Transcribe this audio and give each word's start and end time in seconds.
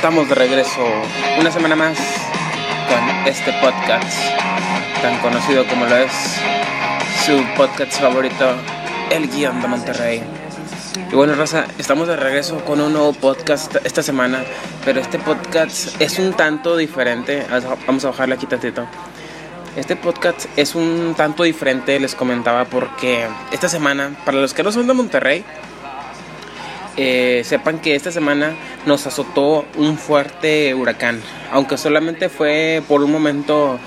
Estamos 0.00 0.30
de 0.30 0.34
regreso 0.34 0.80
una 1.38 1.52
semana 1.52 1.76
más 1.76 1.98
con 2.88 3.26
este 3.26 3.52
podcast 3.60 4.10
tan 5.02 5.20
conocido 5.20 5.66
como 5.66 5.84
lo 5.84 5.94
es 5.94 6.10
su 7.26 7.44
podcast 7.54 8.00
favorito, 8.00 8.56
El 9.10 9.28
Guión 9.28 9.60
de 9.60 9.68
Monterrey. 9.68 10.22
Y 11.12 11.14
bueno, 11.14 11.34
Raza, 11.34 11.66
estamos 11.76 12.08
de 12.08 12.16
regreso 12.16 12.64
con 12.64 12.80
un 12.80 12.94
nuevo 12.94 13.12
podcast 13.12 13.76
esta 13.84 14.02
semana, 14.02 14.42
pero 14.86 15.00
este 15.00 15.18
podcast 15.18 16.00
es 16.00 16.18
un 16.18 16.32
tanto 16.32 16.78
diferente. 16.78 17.46
Vamos 17.86 18.02
a 18.06 18.08
bajarle 18.08 18.36
aquí 18.36 18.46
tantito. 18.46 18.86
Este 19.76 19.96
podcast 19.96 20.46
es 20.56 20.74
un 20.74 21.12
tanto 21.14 21.42
diferente, 21.42 22.00
les 22.00 22.14
comentaba, 22.14 22.64
porque 22.64 23.26
esta 23.52 23.68
semana, 23.68 24.16
para 24.24 24.38
los 24.38 24.54
que 24.54 24.62
no 24.62 24.72
son 24.72 24.86
de 24.86 24.94
Monterrey, 24.94 25.44
eh, 26.96 27.42
sepan 27.44 27.78
que 27.78 27.94
esta 27.94 28.10
semana 28.10 28.54
nos 28.86 29.06
azotó 29.06 29.64
un 29.76 29.96
fuerte 29.96 30.74
huracán, 30.74 31.20
aunque 31.52 31.76
solamente 31.76 32.28
fue 32.28 32.82
por 32.88 33.02
un 33.02 33.12
momento 33.12 33.78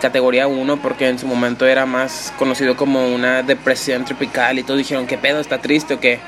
categoría 0.00 0.46
1 0.46 0.82
porque 0.82 1.08
en 1.08 1.18
su 1.18 1.26
momento 1.26 1.66
era 1.66 1.86
más 1.86 2.32
conocido 2.38 2.76
como 2.76 3.08
una 3.08 3.42
depresión 3.42 4.04
tropical 4.04 4.58
y 4.58 4.62
todos 4.62 4.76
dijeron 4.76 5.06
que 5.06 5.16
pedo 5.16 5.40
está 5.40 5.62
triste 5.62 5.94
o 5.94 6.00
qué 6.00 6.18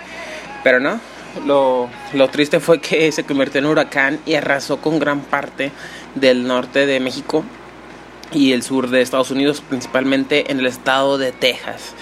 pero 0.64 0.80
no 0.80 0.98
lo, 1.44 1.90
lo, 2.14 2.28
triste 2.28 2.58
fue 2.58 2.80
que 2.80 3.12
se 3.12 3.24
convirtió 3.24 3.58
en 3.58 3.66
huracán 3.66 4.18
y 4.24 4.34
arrasó 4.34 4.78
con 4.78 4.98
gran 4.98 5.20
parte 5.20 5.72
del 6.14 6.46
norte 6.46 6.86
de 6.86 7.00
México 7.00 7.44
y 8.32 8.52
el 8.52 8.62
sur 8.62 8.88
de 8.88 9.02
Estados 9.02 9.30
Unidos 9.30 9.62
principalmente 9.68 10.50
en 10.50 10.60
el 10.60 10.66
estado 10.66 11.18
de 11.18 11.32
Texas 11.32 11.92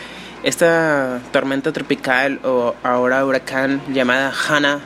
esta 0.45 1.21
tormenta 1.33 1.73
tropical 1.73 2.39
o 2.45 2.75
ahora 2.83 3.25
huracán 3.25 3.81
llamada 3.93 4.31
Hannah, 4.31 4.81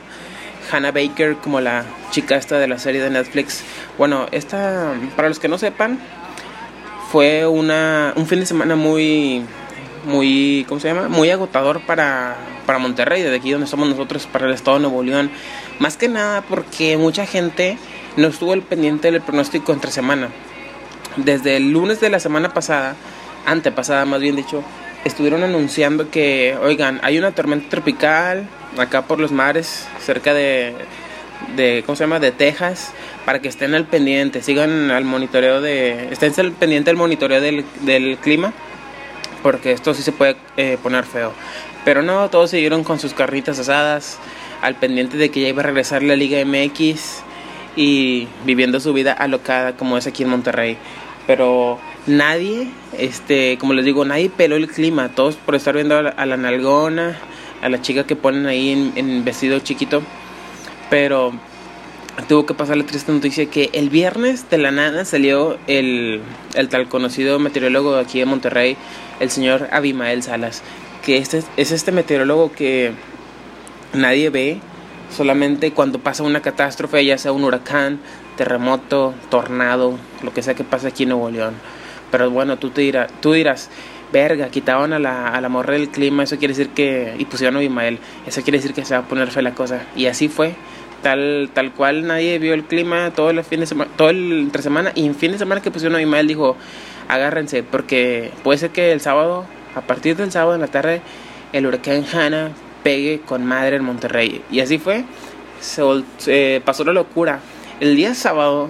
Hannah 0.71 0.91
Baker, 0.91 1.35
como 1.35 1.59
la 1.59 1.83
chica 2.11 2.37
esta 2.37 2.57
de 2.57 2.67
la 2.67 2.79
serie 2.79 3.01
de 3.01 3.09
Netflix. 3.09 3.63
Bueno, 3.97 4.27
esta, 4.31 4.93
para 5.17 5.27
los 5.27 5.37
que 5.37 5.49
no 5.49 5.57
sepan, 5.57 5.99
fue 7.11 7.45
una, 7.45 8.13
un 8.15 8.25
fin 8.25 8.39
de 8.39 8.45
semana 8.45 8.77
muy, 8.77 9.43
muy, 10.05 10.65
¿cómo 10.69 10.79
se 10.79 10.87
llama? 10.87 11.09
Muy 11.09 11.29
agotador 11.29 11.81
para, 11.81 12.37
para 12.65 12.79
Monterrey, 12.79 13.21
desde 13.21 13.35
aquí 13.35 13.51
donde 13.51 13.65
estamos 13.65 13.89
nosotros, 13.89 14.27
para 14.27 14.47
el 14.47 14.53
estado 14.53 14.77
de 14.77 14.83
Nuevo 14.83 15.03
León. 15.03 15.29
Más 15.79 15.97
que 15.97 16.07
nada 16.07 16.41
porque 16.41 16.95
mucha 16.97 17.25
gente 17.25 17.77
no 18.15 18.27
estuvo 18.27 18.53
al 18.53 18.61
pendiente 18.61 19.11
del 19.11 19.21
pronóstico 19.21 19.73
entre 19.73 19.91
semana. 19.91 20.29
Desde 21.17 21.57
el 21.57 21.71
lunes 21.71 21.99
de 21.99 22.09
la 22.09 22.21
semana 22.21 22.53
pasada, 22.53 22.95
antepasada 23.45 24.05
más 24.05 24.21
bien 24.21 24.37
dicho, 24.37 24.63
estuvieron 25.05 25.43
anunciando 25.43 26.09
que, 26.09 26.57
oigan, 26.61 26.99
hay 27.03 27.17
una 27.17 27.31
tormenta 27.31 27.69
tropical 27.69 28.47
acá 28.77 29.03
por 29.03 29.19
los 29.19 29.31
mares, 29.31 29.87
cerca 29.99 30.33
de, 30.33 30.73
de 31.55 31.83
¿cómo 31.85 31.95
se 31.95 32.03
llama?, 32.03 32.19
de 32.19 32.31
Texas, 32.31 32.91
para 33.25 33.39
que 33.39 33.47
estén 33.47 33.73
al 33.75 33.85
pendiente, 33.85 34.41
sigan 34.41 34.91
al 34.91 35.05
monitoreo 35.05 35.61
de, 35.61 36.09
estén 36.11 36.33
al 36.37 36.51
pendiente 36.51 36.89
del 36.89 36.97
monitoreo 36.97 37.41
del, 37.41 37.65
del 37.81 38.17
clima, 38.17 38.53
porque 39.41 39.71
esto 39.71 39.93
sí 39.93 40.03
se 40.03 40.11
puede 40.11 40.35
eh, 40.57 40.77
poner 40.81 41.05
feo. 41.05 41.33
Pero 41.85 42.01
no, 42.01 42.29
todos 42.29 42.51
siguieron 42.51 42.83
con 42.83 42.99
sus 42.99 43.13
carritas 43.13 43.57
asadas, 43.59 44.19
al 44.61 44.75
pendiente 44.75 45.17
de 45.17 45.29
que 45.31 45.41
ya 45.41 45.47
iba 45.47 45.61
a 45.61 45.65
regresar 45.65 46.03
la 46.03 46.15
Liga 46.15 46.43
MX 46.43 47.23
y 47.75 48.27
viviendo 48.45 48.79
su 48.79 48.93
vida 48.93 49.13
alocada 49.13 49.73
como 49.77 49.97
es 49.97 50.05
aquí 50.05 50.23
en 50.23 50.29
Monterrey. 50.29 50.77
Pero 51.25 51.79
nadie, 52.09 52.67
este, 52.97 53.57
como 53.59 53.73
les 53.73 53.85
digo, 53.85 54.03
nadie 54.03 54.29
peló 54.29 54.55
el 54.55 54.67
clima, 54.67 55.09
todos 55.09 55.35
por 55.35 55.55
estar 55.55 55.75
viendo 55.75 55.97
a 55.97 56.25
la, 56.25 56.37
nalgona, 56.37 57.17
a 57.61 57.69
la 57.69 57.81
chica 57.81 58.05
que 58.05 58.15
ponen 58.15 58.47
ahí 58.47 58.91
en, 58.95 59.23
vestido 59.23 59.59
chiquito, 59.59 60.01
pero 60.89 61.31
tuvo 62.27 62.45
que 62.45 62.53
pasar 62.53 62.77
la 62.77 62.85
triste 62.85 63.11
noticia 63.11 63.45
que 63.45 63.69
el 63.73 63.89
viernes 63.89 64.49
de 64.49 64.57
la 64.57 64.71
nada 64.71 65.05
salió 65.05 65.57
el, 65.67 66.21
el 66.55 66.67
tal 66.67 66.89
conocido 66.89 67.39
meteorólogo 67.39 67.95
de 67.95 68.01
aquí 68.01 68.19
de 68.19 68.25
Monterrey, 68.25 68.75
el 69.19 69.29
señor 69.29 69.69
Abimael 69.71 70.23
Salas, 70.23 70.63
que 71.05 71.17
este, 71.17 71.43
es 71.57 71.71
este 71.71 71.91
meteorólogo 71.91 72.51
que 72.51 72.91
nadie 73.93 74.29
ve, 74.29 74.59
solamente 75.15 75.71
cuando 75.71 75.99
pasa 75.99 76.23
una 76.23 76.41
catástrofe, 76.41 77.05
ya 77.05 77.17
sea 77.17 77.31
un 77.31 77.43
huracán, 77.43 77.99
terremoto, 78.35 79.13
tornado, 79.29 79.97
lo 80.23 80.33
que 80.33 80.41
sea 80.41 80.55
que 80.55 80.63
pase 80.63 80.87
aquí 80.87 81.03
en 81.03 81.09
Nuevo 81.09 81.29
León. 81.29 81.53
Pero 82.11 82.29
bueno, 82.29 82.57
tú, 82.57 82.69
te 82.69 82.81
dirás, 82.81 83.11
tú 83.21 83.33
dirás, 83.33 83.69
verga, 84.11 84.49
quitaban 84.49 84.93
a 84.93 84.99
la, 84.99 85.27
a 85.27 85.41
la 85.41 85.49
morra 85.49 85.73
del 85.73 85.89
clima, 85.89 86.23
eso 86.23 86.37
quiere 86.37 86.53
decir 86.53 86.69
que, 86.69 87.15
y 87.17 87.25
pusieron 87.25 87.55
a 87.55 87.59
Abimael, 87.59 87.99
eso 88.25 88.41
quiere 88.41 88.57
decir 88.57 88.73
que 88.73 88.85
se 88.85 88.95
va 88.95 89.01
a 89.01 89.07
poner 89.07 89.29
fe 89.31 89.41
la 89.41 89.53
cosa. 89.53 89.83
Y 89.95 90.07
así 90.07 90.27
fue, 90.27 90.55
tal, 91.01 91.49
tal 91.53 91.71
cual 91.73 92.07
nadie 92.07 92.39
vio 92.39 92.53
el 92.53 92.63
clima 92.63 93.11
todo 93.11 93.29
el 93.29 93.43
fin 93.43 93.59
de 93.59 93.65
semana, 93.65 93.91
todo 93.95 94.09
el 94.09 94.39
entre 94.39 94.61
semana, 94.61 94.91
y 94.95 95.05
en 95.05 95.15
fin 95.15 95.31
de 95.31 95.37
semana 95.37 95.61
que 95.61 95.71
pusieron 95.71 95.95
a 95.95 95.97
Abimael 95.97 96.27
dijo, 96.27 96.57
agárrense, 97.07 97.63
porque 97.63 98.31
puede 98.43 98.57
ser 98.57 98.71
que 98.71 98.91
el 98.91 99.01
sábado, 99.01 99.45
a 99.75 99.81
partir 99.81 100.15
del 100.15 100.31
sábado 100.31 100.55
en 100.55 100.61
la 100.61 100.67
tarde, 100.67 101.01
el 101.53 101.65
huracán 101.65 102.05
Hanna 102.11 102.51
pegue 102.83 103.21
con 103.21 103.45
madre 103.45 103.75
en 103.75 103.83
Monterrey. 103.83 104.41
Y 104.51 104.61
así 104.61 104.77
fue, 104.77 105.03
se 105.59 106.61
pasó 106.63 106.83
la 106.83 106.93
locura 106.93 107.39
el 107.79 107.95
día 107.95 108.13
sábado 108.13 108.69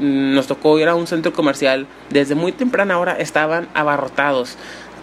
nos 0.00 0.46
tocó 0.46 0.78
ir 0.78 0.88
a 0.88 0.94
un 0.94 1.06
centro 1.06 1.32
comercial. 1.32 1.86
Desde 2.10 2.34
muy 2.34 2.52
temprana 2.52 2.98
hora 2.98 3.12
estaban 3.12 3.68
abarrotados. 3.74 4.56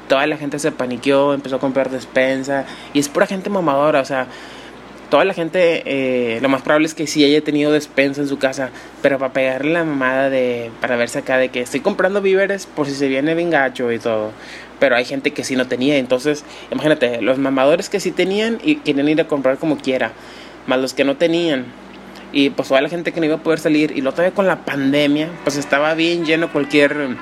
Toda 0.07 0.25
la 0.27 0.37
gente 0.37 0.59
se 0.59 0.71
paniqueó, 0.71 1.33
empezó 1.33 1.57
a 1.57 1.59
comprar 1.59 1.89
despensa. 1.89 2.65
Y 2.93 2.99
es 2.99 3.09
pura 3.09 3.27
gente 3.27 3.49
mamadora, 3.49 4.01
o 4.01 4.05
sea, 4.05 4.27
toda 5.09 5.25
la 5.25 5.33
gente, 5.33 5.83
eh, 5.85 6.39
lo 6.41 6.49
más 6.49 6.61
probable 6.61 6.87
es 6.87 6.95
que 6.95 7.07
sí 7.07 7.23
haya 7.23 7.41
tenido 7.41 7.71
despensa 7.71 8.21
en 8.21 8.27
su 8.27 8.37
casa, 8.37 8.69
pero 9.01 9.19
para 9.19 9.33
pegarle 9.33 9.73
la 9.73 9.83
mamada 9.83 10.29
de, 10.29 10.71
para 10.81 10.95
verse 10.95 11.19
acá 11.19 11.37
de 11.37 11.49
que 11.49 11.61
estoy 11.61 11.79
comprando 11.79 12.21
víveres 12.21 12.65
por 12.65 12.87
si 12.87 12.95
se 12.95 13.07
viene 13.07 13.35
bien 13.35 13.49
gacho 13.51 13.91
y 13.91 13.99
todo. 13.99 14.31
Pero 14.79 14.95
hay 14.95 15.05
gente 15.05 15.31
que 15.31 15.43
sí 15.43 15.55
no 15.55 15.67
tenía, 15.67 15.97
entonces, 15.97 16.43
imagínate, 16.71 17.21
los 17.21 17.37
mamadores 17.37 17.89
que 17.89 17.99
sí 17.99 18.11
tenían 18.11 18.59
y 18.63 18.77
quieren 18.77 19.07
ir 19.07 19.21
a 19.21 19.27
comprar 19.27 19.57
como 19.57 19.77
quiera, 19.77 20.11
más 20.67 20.79
los 20.79 20.93
que 20.93 21.03
no 21.03 21.15
tenían 21.15 21.65
y 22.35 22.49
pues 22.49 22.67
toda 22.67 22.81
la 22.81 22.89
gente 22.89 23.13
que 23.13 23.21
no 23.21 23.25
iba 23.25 23.35
a 23.35 23.39
poder 23.39 23.59
salir. 23.59 23.91
Y 23.91 24.01
luego 24.01 24.11
todavía 24.11 24.35
con 24.35 24.45
la 24.45 24.65
pandemia 24.65 25.29
pues 25.43 25.55
estaba 25.55 25.95
bien 25.95 26.25
lleno 26.25 26.51
cualquier 26.51 27.15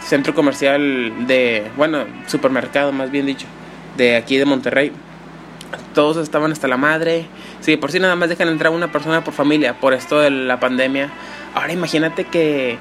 centro 0.00 0.34
comercial 0.34 1.26
de 1.26 1.70
bueno 1.76 2.04
supermercado 2.26 2.92
más 2.92 3.10
bien 3.12 3.26
dicho 3.26 3.46
de 3.96 4.16
aquí 4.16 4.38
de 4.38 4.46
Monterrey. 4.46 4.90
Todos 5.94 6.16
estaban 6.16 6.50
hasta 6.50 6.66
la 6.66 6.78
madre. 6.78 7.26
Sí 7.60 7.76
por 7.76 7.92
si 7.92 8.00
nada 8.00 8.16
más 8.16 8.30
dejan 8.30 8.48
entrar 8.48 8.72
una 8.72 8.90
persona 8.90 9.22
por 9.22 9.34
familia 9.34 9.78
por 9.78 9.92
esto 9.92 10.18
de 10.18 10.30
la 10.30 10.58
pandemia. 10.58 11.10
Ahora 11.54 11.74
imagínate 11.74 12.24
que 12.24 12.78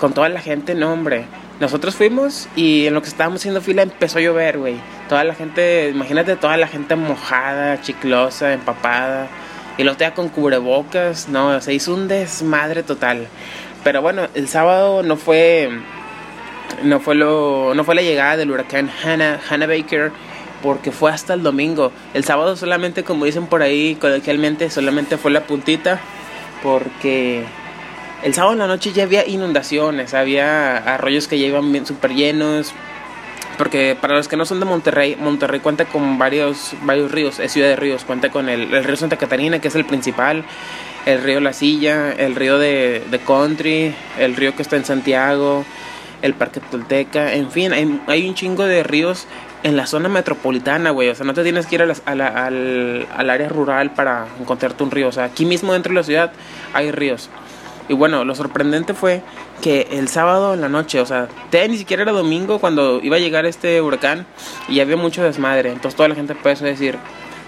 con 0.00 0.12
toda 0.12 0.28
la 0.28 0.40
gente 0.40 0.74
no 0.74 0.92
hombre. 0.92 1.24
Nosotros 1.60 1.94
fuimos 1.94 2.48
y 2.56 2.86
en 2.86 2.94
lo 2.94 3.02
que 3.02 3.08
estábamos 3.08 3.42
haciendo 3.42 3.60
fila 3.60 3.82
empezó 3.82 4.18
a 4.18 4.22
llover, 4.22 4.58
güey. 4.58 4.74
Toda 5.08 5.22
la 5.22 5.34
gente, 5.34 5.90
imagínate 5.90 6.34
toda 6.34 6.56
la 6.56 6.66
gente 6.66 6.96
mojada, 6.96 7.80
chiclosa, 7.80 8.54
empapada. 8.54 9.28
Y 9.80 9.82
lo 9.82 9.96
tenía 9.96 10.12
con 10.12 10.28
cubrebocas, 10.28 11.30
no, 11.30 11.58
se 11.62 11.72
hizo 11.72 11.94
un 11.94 12.06
desmadre 12.06 12.82
total. 12.82 13.28
Pero 13.82 14.02
bueno, 14.02 14.28
el 14.34 14.46
sábado 14.46 15.02
no 15.02 15.16
fue 15.16 15.70
no 16.82 17.00
fue 17.00 17.14
lo 17.14 17.72
no 17.74 17.82
fue 17.82 17.94
la 17.94 18.02
llegada 18.02 18.36
del 18.36 18.50
huracán 18.50 18.90
Hannah, 19.02 19.40
Hannah 19.48 19.66
Baker 19.66 20.12
porque 20.62 20.92
fue 20.92 21.10
hasta 21.10 21.32
el 21.32 21.42
domingo. 21.42 21.92
El 22.12 22.24
sábado 22.24 22.56
solamente, 22.56 23.04
como 23.04 23.24
dicen 23.24 23.46
por 23.46 23.62
ahí 23.62 23.94
coloquialmente, 23.94 24.68
solamente 24.68 25.16
fue 25.16 25.30
la 25.30 25.44
puntita 25.44 25.98
porque 26.62 27.42
el 28.22 28.34
sábado 28.34 28.52
en 28.52 28.58
la 28.58 28.66
noche 28.66 28.92
ya 28.92 29.04
había 29.04 29.26
inundaciones, 29.26 30.12
había 30.12 30.76
arroyos 30.76 31.26
que 31.26 31.38
ya 31.38 31.46
iban 31.46 31.86
súper 31.86 32.12
llenos, 32.12 32.74
porque 33.60 33.94
para 34.00 34.14
los 34.14 34.26
que 34.26 34.38
no 34.38 34.46
son 34.46 34.58
de 34.58 34.64
Monterrey, 34.64 35.16
Monterrey 35.16 35.60
cuenta 35.60 35.84
con 35.84 36.16
varios, 36.16 36.72
varios 36.80 37.12
ríos, 37.12 37.38
es 37.40 37.52
ciudad 37.52 37.68
de 37.68 37.76
ríos, 37.76 38.04
cuenta 38.04 38.30
con 38.30 38.48
el, 38.48 38.70
río 38.82 38.96
Santa 38.96 39.18
Catarina, 39.18 39.58
que 39.58 39.68
es 39.68 39.74
el 39.74 39.84
principal, 39.84 40.44
el 41.04 41.22
río 41.22 41.40
La 41.40 41.52
Silla, 41.52 42.10
el 42.10 42.36
río 42.36 42.58
de, 42.58 43.04
de 43.10 43.18
Country, 43.18 43.94
el 44.18 44.34
río 44.34 44.56
que 44.56 44.62
está 44.62 44.76
en 44.76 44.86
Santiago, 44.86 45.66
el 46.22 46.32
Parque 46.32 46.60
Tolteca, 46.60 47.34
en 47.34 47.50
fin, 47.50 48.00
hay, 48.06 48.26
un 48.26 48.34
chingo 48.34 48.64
de 48.64 48.82
ríos 48.82 49.26
en 49.62 49.76
la 49.76 49.86
zona 49.86 50.08
metropolitana, 50.08 50.88
güey. 50.88 51.10
O 51.10 51.14
sea, 51.14 51.26
no 51.26 51.34
te 51.34 51.42
tienes 51.42 51.66
que 51.66 51.74
ir 51.74 51.82
a 51.82 51.94
al, 52.06 52.20
al, 52.22 53.28
área 53.28 53.50
rural 53.50 53.92
para 53.92 54.26
encontrarte 54.40 54.82
un 54.84 54.90
río. 54.90 55.08
O 55.08 55.12
sea, 55.12 55.24
aquí 55.24 55.44
mismo 55.44 55.74
dentro 55.74 55.90
de 55.90 55.96
la 55.96 56.04
ciudad 56.04 56.32
hay 56.72 56.92
ríos. 56.92 57.28
Y 57.90 57.92
bueno, 57.94 58.24
lo 58.24 58.36
sorprendente 58.36 58.94
fue 58.94 59.20
que 59.60 59.88
el 59.90 60.06
sábado 60.06 60.54
en 60.54 60.60
la 60.60 60.68
noche, 60.68 61.00
o 61.00 61.06
sea, 61.06 61.26
ni 61.52 61.76
siquiera 61.76 62.04
era 62.04 62.12
domingo 62.12 62.60
cuando 62.60 63.00
iba 63.02 63.16
a 63.16 63.18
llegar 63.18 63.46
este 63.46 63.82
huracán 63.82 64.26
y 64.68 64.78
había 64.78 64.96
mucho 64.96 65.24
desmadre. 65.24 65.72
Entonces 65.72 65.96
toda 65.96 66.08
la 66.08 66.14
gente 66.14 66.34
empezó 66.34 66.64
a 66.64 66.68
decir, 66.68 66.96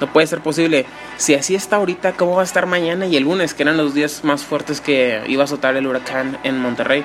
no 0.00 0.12
puede 0.12 0.26
ser 0.26 0.40
posible. 0.40 0.84
Si 1.16 1.34
así 1.34 1.54
está 1.54 1.76
ahorita, 1.76 2.14
¿cómo 2.14 2.34
va 2.34 2.40
a 2.40 2.44
estar 2.44 2.66
mañana 2.66 3.06
y 3.06 3.14
el 3.14 3.22
lunes, 3.22 3.54
que 3.54 3.62
eran 3.62 3.76
los 3.76 3.94
días 3.94 4.24
más 4.24 4.42
fuertes 4.42 4.80
que 4.80 5.22
iba 5.28 5.42
a 5.42 5.44
azotar 5.44 5.76
el 5.76 5.86
huracán 5.86 6.36
en 6.42 6.58
Monterrey? 6.58 7.04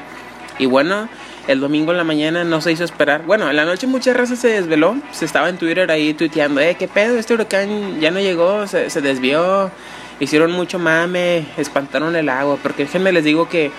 Y 0.57 0.65
bueno, 0.65 1.07
el 1.47 1.59
domingo 1.59 1.91
en 1.91 1.97
la 1.97 2.03
mañana 2.03 2.43
no 2.43 2.59
se 2.61 2.71
hizo 2.71 2.85
esperar. 2.85 3.21
Bueno, 3.27 3.51
en 3.51 3.55
la 3.55 3.65
noche 3.65 3.85
mucha 3.85 4.15
raza 4.15 4.35
se 4.35 4.47
desveló. 4.47 4.95
Se 5.11 5.25
estaba 5.25 5.47
en 5.49 5.57
Twitter 5.57 5.91
ahí 5.91 6.15
tuiteando, 6.15 6.59
eh, 6.59 6.75
qué 6.79 6.87
pedo, 6.87 7.19
este 7.19 7.35
huracán 7.35 7.99
ya 7.99 8.09
no 8.09 8.19
llegó, 8.19 8.65
se 8.65 8.99
desvió 8.99 9.69
hicieron 10.19 10.51
mucho 10.51 10.79
mame, 10.79 11.45
espantaron 11.57 12.15
el 12.15 12.29
agua, 12.29 12.57
porque 12.61 12.83
déjenme 12.83 13.11
les 13.11 13.23
digo 13.23 13.49
que 13.49 13.71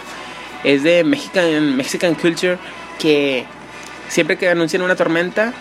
es 0.65 0.83
de 0.83 1.05
Mexican, 1.05 1.77
Mexican 1.77 2.15
culture 2.15 2.59
que 2.99 3.45
siempre 4.09 4.37
que 4.37 4.49
anuncian 4.49 4.83
una 4.83 4.97
tormenta, 4.97 5.53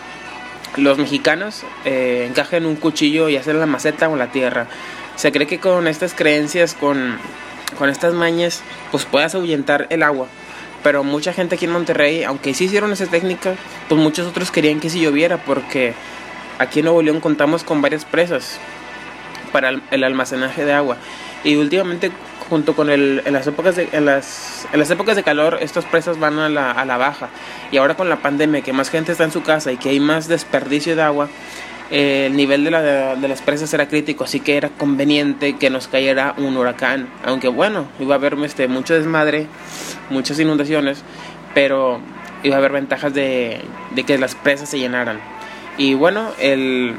los 0.75 0.97
mexicanos 0.97 1.63
eh, 1.85 2.25
encajan 2.29 2.65
un 2.65 2.75
cuchillo 2.75 3.29
y 3.29 3.37
hacen 3.37 3.59
la 3.59 3.65
maceta 3.65 4.09
o 4.09 4.15
la 4.15 4.31
tierra. 4.31 4.67
Se 5.15 5.31
cree 5.31 5.47
que 5.47 5.59
con 5.59 5.87
estas 5.87 6.13
creencias, 6.13 6.73
con, 6.73 7.17
con 7.77 7.89
estas 7.89 8.13
mañas, 8.13 8.61
pues 8.91 9.05
puedas 9.05 9.33
ahuyentar 9.35 9.87
el 9.89 10.03
agua. 10.03 10.27
Pero 10.83 11.03
mucha 11.03 11.33
gente 11.33 11.55
aquí 11.55 11.65
en 11.65 11.71
Monterrey, 11.71 12.23
aunque 12.23 12.53
sí 12.53 12.65
hicieron 12.65 12.91
esa 12.91 13.07
técnica, 13.07 13.55
pues 13.89 13.99
muchos 13.99 14.27
otros 14.27 14.51
querían 14.51 14.79
que 14.79 14.89
si 14.89 15.01
lloviera 15.01 15.37
porque 15.37 15.93
aquí 16.59 16.79
en 16.79 16.85
Nuevo 16.85 17.01
León 17.01 17.19
contamos 17.19 17.63
con 17.63 17.81
varias 17.81 18.05
presas 18.05 18.59
para 19.47 19.71
el 19.91 20.03
almacenaje 20.03 20.65
de 20.65 20.73
agua. 20.73 20.97
Y 21.43 21.55
últimamente 21.55 22.11
junto 22.49 22.75
con 22.75 22.89
el, 22.89 23.21
en, 23.25 23.33
las 23.33 23.45
épocas 23.47 23.75
de, 23.75 23.89
en, 23.91 24.05
las, 24.05 24.67
en 24.71 24.79
las 24.79 24.89
épocas 24.89 25.15
de 25.15 25.23
calor, 25.23 25.57
estas 25.61 25.85
presas 25.85 26.19
van 26.19 26.39
a 26.39 26.49
la, 26.49 26.71
a 26.71 26.85
la 26.85 26.97
baja. 26.97 27.29
Y 27.71 27.77
ahora 27.77 27.95
con 27.95 28.09
la 28.09 28.17
pandemia, 28.17 28.61
que 28.61 28.73
más 28.73 28.89
gente 28.89 29.11
está 29.11 29.23
en 29.23 29.31
su 29.31 29.43
casa 29.43 29.71
y 29.71 29.77
que 29.77 29.89
hay 29.89 29.99
más 29.99 30.27
desperdicio 30.27 30.95
de 30.95 31.01
agua, 31.01 31.29
eh, 31.89 32.25
el 32.27 32.35
nivel 32.35 32.63
de, 32.63 32.71
la, 32.71 33.15
de, 33.15 33.27
las 33.27 33.41
presas 33.41 33.73
era 33.73 33.87
crítico, 33.87 34.23
así 34.23 34.39
que 34.39 34.57
era 34.57 34.69
conveniente 34.69 35.55
que 35.57 35.69
nos 35.69 35.87
cayera 35.87 36.33
un 36.37 36.55
huracán. 36.57 37.07
Aunque 37.25 37.47
bueno, 37.47 37.87
iba 37.99 38.15
a 38.15 38.17
haber 38.17 38.35
este, 38.43 38.67
mucho 38.67 38.93
desmadre, 38.93 39.47
muchas 40.09 40.39
inundaciones, 40.39 41.03
pero 41.53 41.99
iba 42.43 42.55
a 42.55 42.59
haber 42.59 42.71
ventajas 42.71 43.13
de, 43.13 43.61
de 43.91 44.03
que 44.03 44.17
las 44.17 44.35
presas 44.35 44.69
se 44.69 44.79
llenaran. 44.79 45.19
Y 45.77 45.93
bueno, 45.93 46.31
el, 46.39 46.95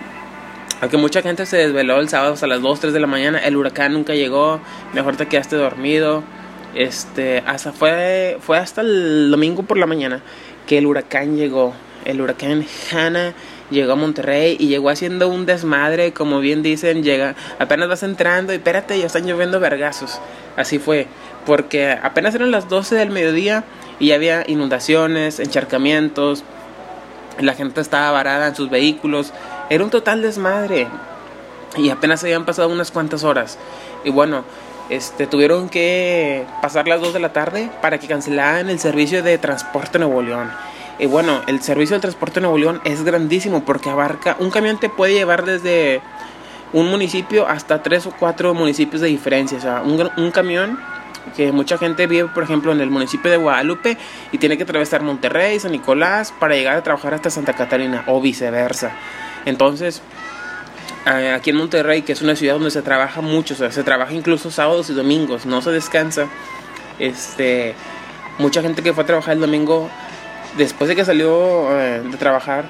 aunque 0.81 0.97
mucha 0.97 1.23
gente 1.23 1.47
se 1.47 1.57
desveló 1.57 2.01
el 2.01 2.09
sábado 2.09 2.35
hasta 2.35 2.47
las 2.47 2.63
2, 2.63 2.81
3 2.81 2.93
de 2.93 3.01
la 3.01 3.07
mañana, 3.07 3.39
el 3.39 3.57
huracán 3.57 3.93
nunca 3.93 4.15
llegó, 4.15 4.61
mejor 4.95 5.17
te 5.17 5.27
quedaste 5.27 5.57
dormido. 5.57 6.23
Este, 6.75 7.43
hasta 7.47 7.73
fue, 7.73 8.39
fue 8.41 8.59
hasta 8.59 8.83
el 8.83 9.31
domingo 9.31 9.63
por 9.63 9.79
la 9.79 9.87
mañana 9.87 10.23
que 10.67 10.79
el 10.79 10.87
huracán 10.87 11.37
llegó. 11.37 11.75
El 12.05 12.21
huracán 12.21 12.65
Hanna 12.93 13.35
llegó 13.71 13.93
a 13.93 13.97
Monterrey 13.97 14.57
y 14.59 14.69
llegó 14.69 14.91
haciendo 14.91 15.29
un 15.29 15.47
desmadre, 15.47 16.13
como 16.13 16.41
bien 16.41 16.63
dicen, 16.63 17.03
llega, 17.03 17.35
apenas 17.59 17.89
vas 17.89 18.03
entrando 18.03 18.53
y 18.53 18.57
espérate, 18.57 18.99
ya 18.99 19.07
están 19.07 19.27
lloviendo 19.27 19.61
vergazos. 19.61 20.21
Así 20.57 20.79
fue, 20.79 21.07
porque 21.45 21.91
apenas 21.91 22.35
eran 22.35 22.51
las 22.51 22.69
12 22.69 22.95
del 22.95 23.11
mediodía 23.11 23.65
y 23.99 24.13
había 24.13 24.45
inundaciones, 24.47 25.41
encharcamientos, 25.41 26.45
la 27.41 27.55
gente 27.55 27.81
estaba 27.81 28.11
varada 28.11 28.49
en 28.49 28.55
sus 28.55 28.71
vehículos, 28.71 29.33
era 29.71 29.85
un 29.85 29.91
total 29.91 30.23
desmadre. 30.23 30.89
Y 31.77 31.91
apenas 31.91 32.23
habían 32.25 32.45
pasado 32.45 32.69
unas 32.69 32.91
cuantas 32.91 33.25
horas. 33.25 33.59
Y 34.05 34.11
bueno, 34.11 34.45
este, 34.89 35.27
tuvieron 35.27 35.69
que 35.69 36.47
pasar 36.63 36.89
las 36.89 37.01
2 37.01 37.13
de 37.13 37.21
la 37.21 37.33
tarde 37.33 37.71
para 37.83 37.99
que 37.99 38.07
cancelaran 38.07 38.71
el 38.71 38.79
servicio 38.79 39.23
de 39.23 39.37
transporte 39.39 39.99
Nuevo 39.99 40.23
León. 40.23 40.51
Y 40.99 41.07
bueno, 41.07 41.43
el 41.47 41.63
servicio 41.63 41.97
de 41.97 42.01
transporte 42.01 42.41
Nuevo 42.41 42.59
León 42.59 42.81
es 42.85 43.05
grandísimo 43.05 43.65
porque 43.65 43.91
abarca, 43.91 44.37
un 44.41 44.51
camión 44.51 44.81
te 44.81 44.89
puede 44.89 45.13
llevar 45.13 45.45
desde 45.45 46.01
un 46.73 46.91
municipio 46.91 47.47
hasta 47.47 47.83
tres 47.83 48.07
o 48.07 48.13
cuatro 48.19 48.55
municipios 48.55 49.03
de 49.03 49.09
diferencia. 49.09 49.59
O 49.59 49.61
sea, 49.61 49.83
un, 49.83 50.11
un 50.17 50.31
camión 50.31 50.79
que 51.37 51.53
mucha 51.53 51.77
gente 51.79 52.07
vive, 52.07 52.29
por 52.29 52.43
ejemplo, 52.43 52.73
en 52.73 52.81
el 52.81 52.91
municipio 52.91 53.31
de 53.31 53.37
Guadalupe 53.37 53.99
y 54.33 54.39
tiene 54.39 54.57
que 54.57 54.63
atravesar 54.63 55.03
Monterrey, 55.03 55.61
San 55.61 55.73
Nicolás 55.73 56.33
para 56.39 56.55
llegar 56.55 56.77
a 56.77 56.83
trabajar 56.83 57.15
hasta 57.15 57.31
Santa 57.31 57.53
Catarina 57.53 58.05
o 58.07 58.21
viceversa. 58.21 58.93
Entonces, 59.49 60.03
aquí 61.05 61.51
en 61.51 61.57
Monterrey, 61.57 62.03
que 62.03 62.13
es 62.13 62.23
una 62.23 62.37
ciudad 62.37 62.55
donde 62.55 62.71
se 62.71 62.83
trabaja 62.83 63.21
mucho, 63.21 63.55
o 63.55 63.57
sea, 63.57 63.73
se 63.73 63.83
trabaja 63.83 64.13
incluso 64.13 64.51
sábados 64.51 64.91
y 64.91 64.95
domingos, 64.95 65.47
no 65.47 65.63
se 65.63 65.71
descansa. 65.71 66.29
Este, 66.99 67.75
mucha 68.39 68.63
gente 68.63 68.83
que 68.83 68.93
fue 68.93 69.05
a 69.05 69.07
trabajar 69.07 69.35
el 69.35 69.41
domingo, 69.41 69.89
después 70.57 70.89
de 70.89 70.97
que 70.97 71.05
salió 71.05 71.69
eh, 71.81 72.03
de 72.05 72.17
trabajar, 72.19 72.67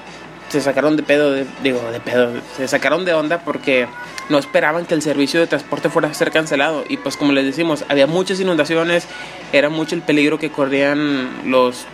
se 0.49 0.61
sacaron 0.61 0.97
de 0.97 1.03
pedo, 1.03 1.35
digo, 1.63 1.81
de 1.91 2.01
pedo, 2.01 2.33
se 2.57 2.69
sacaron 2.69 3.05
de 3.05 3.13
onda 3.13 3.41
porque 3.45 3.87
no 4.29 4.39
esperaban 4.39 4.87
que 4.87 4.95
el 4.95 5.03
servicio 5.03 5.41
de 5.41 5.47
transporte 5.47 5.91
fuera 5.91 6.09
a 6.09 6.15
ser 6.15 6.31
cancelado. 6.31 6.85
Y 6.89 6.97
pues 6.99 7.17
como 7.17 7.33
les 7.33 7.45
decimos, 7.45 7.85
había 7.89 8.07
muchas 8.07 8.41
inundaciones, 8.41 9.07
era 9.53 9.69
mucho 9.69 9.95
el 9.95 10.03
peligro 10.03 10.39
que 10.39 10.51
corrían 10.51 11.51
los, 11.51 11.87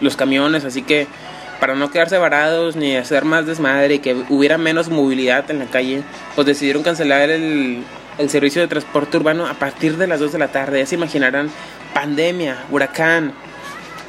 los 0.00 0.16
camiones, 0.16 0.64
así 0.64 0.82
que 0.82 1.06
para 1.64 1.76
no 1.76 1.90
quedarse 1.90 2.18
varados 2.18 2.76
ni 2.76 2.94
hacer 2.94 3.24
más 3.24 3.46
desmadre 3.46 3.94
y 3.94 3.98
que 4.00 4.14
hubiera 4.28 4.58
menos 4.58 4.90
movilidad 4.90 5.50
en 5.50 5.60
la 5.60 5.64
calle, 5.64 6.02
pues 6.34 6.46
decidieron 6.46 6.82
cancelar 6.82 7.30
el, 7.30 7.82
el 8.18 8.28
servicio 8.28 8.60
de 8.60 8.68
transporte 8.68 9.16
urbano 9.16 9.46
a 9.46 9.54
partir 9.54 9.96
de 9.96 10.06
las 10.06 10.20
2 10.20 10.32
de 10.32 10.38
la 10.40 10.48
tarde. 10.48 10.80
Ya 10.80 10.84
se 10.84 10.96
imaginarán, 10.96 11.48
pandemia, 11.94 12.58
huracán, 12.70 13.32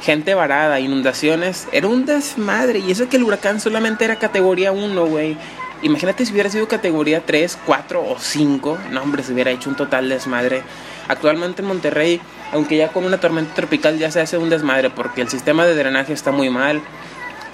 gente 0.02 0.34
varada, 0.34 0.80
inundaciones. 0.80 1.66
Era 1.72 1.88
un 1.88 2.04
desmadre. 2.04 2.80
Y 2.80 2.90
eso 2.90 3.08
que 3.08 3.16
el 3.16 3.22
huracán 3.22 3.58
solamente 3.58 4.04
era 4.04 4.16
categoría 4.16 4.70
1, 4.70 5.06
güey. 5.06 5.38
Imagínate 5.80 6.26
si 6.26 6.32
hubiera 6.34 6.50
sido 6.50 6.68
categoría 6.68 7.24
3, 7.24 7.58
4 7.64 8.06
o 8.06 8.18
5. 8.18 8.78
No, 8.90 9.02
hombre, 9.02 9.22
se 9.22 9.32
hubiera 9.32 9.50
hecho 9.50 9.70
un 9.70 9.76
total 9.76 10.10
desmadre. 10.10 10.60
Actualmente 11.08 11.62
en 11.62 11.68
Monterrey, 11.68 12.20
aunque 12.52 12.76
ya 12.76 12.88
con 12.88 13.06
una 13.06 13.18
tormenta 13.18 13.54
tropical 13.54 13.96
ya 13.98 14.10
se 14.10 14.20
hace 14.20 14.36
un 14.36 14.50
desmadre 14.50 14.90
porque 14.90 15.22
el 15.22 15.30
sistema 15.30 15.64
de 15.64 15.74
drenaje 15.74 16.12
está 16.12 16.32
muy 16.32 16.50
mal 16.50 16.82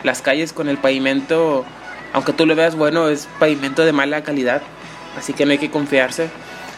las 0.03 0.23
calles 0.23 0.53
con 0.53 0.69
el 0.69 0.79
pavimento, 0.79 1.65
aunque 2.13 2.33
tú 2.33 2.47
lo 2.47 2.55
veas 2.55 2.75
bueno, 2.75 3.09
es 3.09 3.29
pavimento 3.39 3.85
de 3.85 3.93
mala 3.93 4.23
calidad, 4.23 4.63
así 5.19 5.33
que 5.33 5.47
no 5.47 5.53
hay 5.53 5.59
que 5.59 5.71
confiarse. 5.71 6.29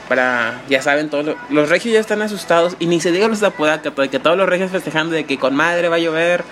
Para, 0.09 0.63
ya 0.69 0.83
saben, 0.83 1.09
todos 1.09 1.35
los 1.49 1.71
regios 1.71 1.95
ya 1.95 2.01
están 2.01 2.21
asustados 2.21 2.77
y 2.79 2.87
ni 2.87 3.01
se 3.01 3.11
diga 3.11 3.27
los 3.27 3.41
de 3.41 3.47
Apodaca, 3.47 3.91
porque 3.91 4.19
todos 4.19 4.37
los 4.37 4.47
regios 4.47 4.71
festejando 4.71 5.15
de 5.15 5.25
que 5.25 5.39
con 5.39 5.55
madre 5.55 5.89
va 5.89 5.97
a 5.97 5.99
llover, 5.99 6.45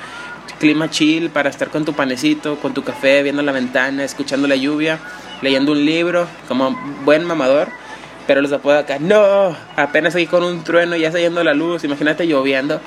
clima 0.58 0.88
chill 0.88 1.28
para 1.28 1.50
estar 1.50 1.68
con 1.68 1.84
tu 1.84 1.92
panecito, 1.92 2.56
con 2.56 2.72
tu 2.72 2.82
café, 2.82 3.22
viendo 3.22 3.42
la 3.42 3.52
ventana, 3.52 4.04
escuchando 4.04 4.48
la 4.48 4.56
lluvia, 4.56 4.98
leyendo 5.42 5.72
un 5.72 5.84
libro, 5.84 6.26
como 6.48 6.70
buen 7.04 7.24
mamador. 7.24 7.68
Pero 8.26 8.40
los 8.40 8.50
de 8.50 8.56
Apodaca, 8.56 8.98
no, 9.00 9.56
apenas 9.76 10.14
aquí 10.14 10.26
con 10.26 10.44
un 10.44 10.62
trueno 10.62 10.96
ya 10.96 11.10
saliendo 11.10 11.42
la 11.42 11.54
luz, 11.54 11.82
imagínate 11.84 12.26
lloviendo. 12.26 12.80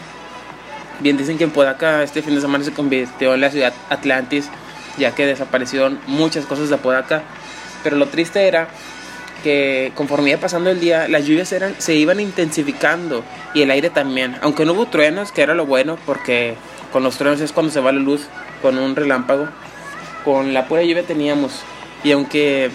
Bien 1.00 1.18
dicen 1.18 1.38
que 1.38 1.44
en 1.44 1.52
Podaca 1.52 2.04
este 2.04 2.22
fin 2.22 2.36
de 2.36 2.42
semana 2.42 2.64
se 2.64 2.72
convirtió 2.72 3.34
en 3.34 3.42
la 3.42 3.52
ciudad 3.52 3.74
Atlantis, 3.90 4.50
ya 4.98 5.14
que 5.14 5.25
desaparecieron 5.25 6.00
muchas 6.08 6.46
cosas 6.46 6.70
de 6.70 6.78
Podaca. 6.78 7.24
Pero 7.84 7.98
lo 7.98 8.08
triste 8.08 8.48
era 8.48 8.70
que 9.44 9.92
conforme 9.94 10.30
iba 10.32 10.40
pasando 10.40 10.70
el 10.70 10.80
día, 10.80 11.08
las 11.08 11.25
lluvias 11.25 11.52
eran, 11.52 11.75
se 11.78 11.96
iban 11.96 12.20
intensificando 12.20 13.24
y 13.54 13.62
el 13.62 13.72
aire 13.72 13.90
también. 13.90 14.38
Aunque 14.42 14.66
no 14.66 14.74
hubo 14.74 14.88
truenos, 14.88 15.32
que 15.32 15.42
era 15.42 15.54
lo 15.54 15.66
bueno, 15.66 15.98
porque 16.06 16.56
con 16.92 17.04
los 17.04 17.18
truenos 17.18 17.42
es 17.42 17.52
cuando 17.52 17.72
se 17.72 17.82
va 17.82 17.92
la 17.92 18.00
luz 18.00 18.28
con 18.62 18.78
un 18.78 18.96
relámpago. 18.96 19.50
Con 20.24 20.54
la 20.54 20.68
pura 20.68 20.82
lluvia 20.82 21.04
teníamos. 21.04 21.62
Y 22.04 22.12
aunque 22.12 22.72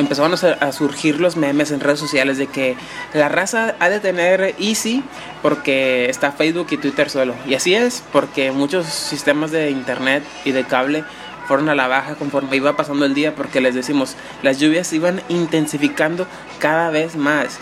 empezaron 0.00 0.32
a, 0.32 0.72
surgir 0.72 1.20
los 1.20 1.36
memes 1.36 1.70
en 1.70 1.80
redes 1.80 2.00
sociales 2.00 2.38
de 2.38 2.46
que 2.46 2.76
la 3.14 3.28
raza 3.28 3.74
ha 3.78 3.88
de 3.88 4.00
tener 4.00 4.54
Easy 4.58 5.02
porque 5.42 6.08
está 6.10 6.32
Facebook 6.32 6.68
y 6.70 6.76
Twitter 6.76 7.10
solo. 7.10 7.34
Y 7.46 7.54
así 7.54 7.74
es, 7.74 8.02
porque 8.12 8.50
muchos 8.50 8.86
sistemas 8.86 9.50
de 9.50 9.70
internet 9.70 10.24
y 10.44 10.52
de 10.52 10.64
cable 10.64 11.04
fueron 11.46 11.68
a 11.68 11.74
la 11.74 11.88
baja 11.88 12.14
conforme 12.14 12.56
iba 12.56 12.76
pasando 12.76 13.04
el 13.04 13.14
día, 13.14 13.34
porque 13.34 13.60
les 13.60 13.74
decimos, 13.74 14.16
las 14.42 14.58
lluvias 14.58 14.92
iban 14.92 15.22
intensificando 15.28 16.26
cada 16.58 16.90
vez 16.90 17.16
más. 17.16 17.58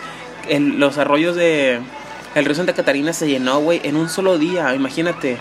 los 0.49 0.97
arroyos 0.97 1.35
de 1.35 1.79
el 2.35 2.45
río 2.45 2.55
Santa 2.55 2.73
Catarina 2.73 3.11
se 3.13 3.27
llenó, 3.27 3.59
güey, 3.59 3.81
en 3.83 3.95
un 3.95 4.07
solo 4.07 4.37
día, 4.37 4.73
imagínate. 4.75 5.37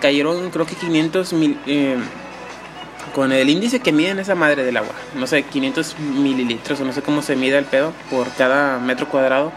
Cayeron 0.00 0.50
creo 0.50 0.66
que 0.66 0.74
500 0.74 1.32
mil... 1.34 1.58
Eh, 1.66 1.98
con 3.14 3.32
el 3.32 3.48
índice 3.48 3.80
que 3.80 3.92
miden 3.92 4.18
esa 4.18 4.34
madre 4.34 4.64
del 4.64 4.76
agua, 4.76 4.94
no 5.14 5.26
sé, 5.26 5.42
500 5.42 5.98
mililitros 5.98 6.80
o 6.80 6.84
no 6.84 6.92
sé 6.92 7.02
cómo 7.02 7.22
se 7.22 7.36
mide 7.36 7.58
el 7.58 7.64
pedo 7.64 7.92
por 8.10 8.30
cada 8.34 8.78
metro 8.78 9.08
cuadrado. 9.08 9.52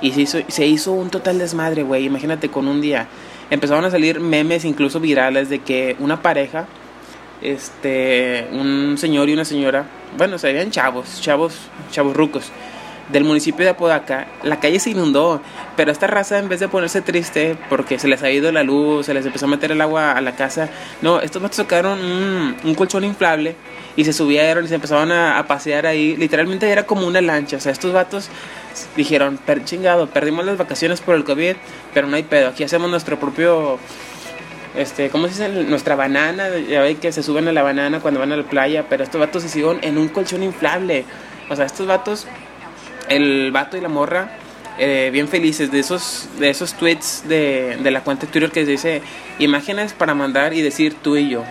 Y 0.00 0.26
se 0.26 0.66
hizo, 0.66 0.92
un 0.92 1.10
total 1.10 1.38
desmadre, 1.38 1.84
güey. 1.84 2.06
Imagínate 2.06 2.48
con 2.48 2.66
un 2.66 2.80
día. 2.80 3.06
Empezaron 3.50 3.84
a 3.84 3.90
salir 3.90 4.18
memes 4.18 4.64
incluso 4.64 4.98
virales 4.98 5.48
de 5.48 5.60
que 5.60 5.94
una 6.00 6.22
pareja, 6.22 6.66
este, 7.40 8.48
un 8.50 8.98
señor 8.98 9.28
y 9.28 9.34
una 9.34 9.44
señora, 9.44 9.86
bueno, 10.18 10.38
serían 10.38 10.72
chavos, 10.72 11.20
chavos, 11.20 11.54
chavos 11.92 12.16
rucos 12.16 12.50
del 13.08 13.24
municipio 13.24 13.64
de 13.64 13.70
Apodaca, 13.70 14.26
la 14.42 14.60
calle 14.60 14.78
se 14.78 14.90
inundó, 14.90 15.40
pero 15.76 15.90
esta 15.90 16.06
raza 16.06 16.38
en 16.38 16.48
vez 16.48 16.60
de 16.60 16.68
ponerse 16.68 17.02
triste 17.02 17.56
porque 17.68 17.98
se 17.98 18.08
les 18.08 18.22
ha 18.22 18.30
ido 18.30 18.50
la 18.52 18.62
luz, 18.62 19.06
se 19.06 19.14
les 19.14 19.26
empezó 19.26 19.46
a 19.46 19.48
meter 19.48 19.72
el 19.72 19.80
agua 19.80 20.12
a 20.12 20.20
la 20.20 20.34
casa, 20.36 20.68
no, 21.02 21.20
estos 21.20 21.42
vatos 21.42 21.56
sacaron 21.56 21.98
un, 22.00 22.74
colchón 22.74 23.04
inflable 23.04 23.56
y 23.96 24.04
se 24.04 24.12
subieron 24.12 24.64
y 24.64 24.68
se 24.68 24.76
empezaron 24.76 25.12
a, 25.12 25.44
pasear 25.46 25.86
ahí, 25.86 26.16
literalmente 26.16 26.68
era 26.70 26.84
como 26.84 27.06
una 27.06 27.20
lancha, 27.20 27.56
o 27.56 27.60
sea, 27.60 27.72
estos 27.72 27.92
vatos 27.92 28.28
dijeron, 28.96 29.38
per, 29.38 29.64
chingado, 29.64 30.06
perdimos 30.06 30.46
las 30.46 30.56
vacaciones 30.56 31.00
por 31.00 31.14
el 31.14 31.24
COVID, 31.24 31.56
pero 31.92 32.06
no 32.06 32.16
hay 32.16 32.22
pedo, 32.22 32.48
aquí 32.48 32.64
hacemos 32.64 32.90
nuestro 32.90 33.18
propio 33.18 33.78
este, 34.76 35.10
¿cómo 35.10 35.28
se 35.28 35.48
dice? 35.48 35.64
Nuestra 35.64 35.96
banana, 35.96 36.48
ya 36.56 36.80
ve 36.80 36.94
que 36.94 37.12
se 37.12 37.22
suben 37.22 37.46
a 37.46 37.52
la 37.52 37.62
banana 37.62 38.00
cuando 38.00 38.20
van 38.20 38.32
a 38.32 38.36
la 38.36 38.42
playa, 38.44 38.86
pero 38.88 39.04
estos 39.04 39.20
vatos 39.20 39.42
se 39.42 39.48
hicieron 39.48 39.78
en 39.82 39.98
un 39.98 40.08
colchón 40.08 40.42
inflable. 40.42 41.04
O 41.50 41.56
sea, 41.56 41.66
estos 41.66 41.86
vatos 41.86 42.26
el 43.16 43.52
vato 43.52 43.76
y 43.76 43.80
la 43.80 43.88
morra 43.88 44.38
eh, 44.78 45.10
bien 45.12 45.28
felices 45.28 45.70
de 45.70 45.80
esos, 45.80 46.28
de 46.38 46.48
esos 46.50 46.74
tweets 46.74 47.24
de, 47.28 47.76
de 47.82 47.90
la 47.90 48.02
cuenta 48.02 48.26
Twitter 48.26 48.50
que 48.50 48.64
dice 48.64 49.02
imágenes 49.38 49.92
para 49.92 50.14
mandar 50.14 50.54
y 50.54 50.62
decir 50.62 50.94
tú 51.02 51.16
y 51.16 51.28
yo. 51.28 51.44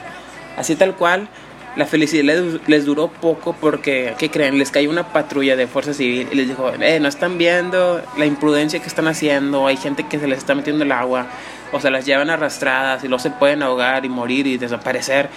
Así 0.58 0.76
tal 0.76 0.96
cual, 0.96 1.30
la 1.76 1.86
felicidad 1.86 2.24
les, 2.24 2.68
les, 2.68 2.86
duró 2.86 3.08
poco 3.08 3.54
porque, 3.54 4.16
¿qué 4.18 4.30
creen? 4.30 4.58
Les 4.58 4.72
cayó 4.72 4.90
una 4.90 5.14
patrulla 5.14 5.56
de 5.56 5.68
Fuerza 5.68 5.94
Civil 5.94 6.28
y 6.32 6.36
les 6.36 6.48
dijo, 6.50 6.72
eh, 6.82 7.00
no 7.00 7.08
están 7.08 7.38
viendo 7.38 8.02
la 8.18 8.26
imprudencia 8.26 8.80
que 8.80 8.88
están 8.88 9.08
haciendo, 9.08 9.68
hay 9.68 9.78
gente 9.78 10.06
que 10.08 10.20
se 10.20 10.28
les 10.28 10.40
está 10.40 10.56
metiendo 10.56 10.84
el 10.84 10.92
agua, 10.92 11.28
o 11.72 11.80
se 11.80 11.90
las 11.90 12.06
llevan 12.06 12.30
arrastradas 12.30 13.04
y 13.04 13.08
luego 13.08 13.22
se 13.22 13.30
pueden 13.32 13.64
ahogar 13.64 14.04
y 14.04 14.10
morir 14.10 14.48
y 14.48 14.58
desaparecer. 14.58 15.30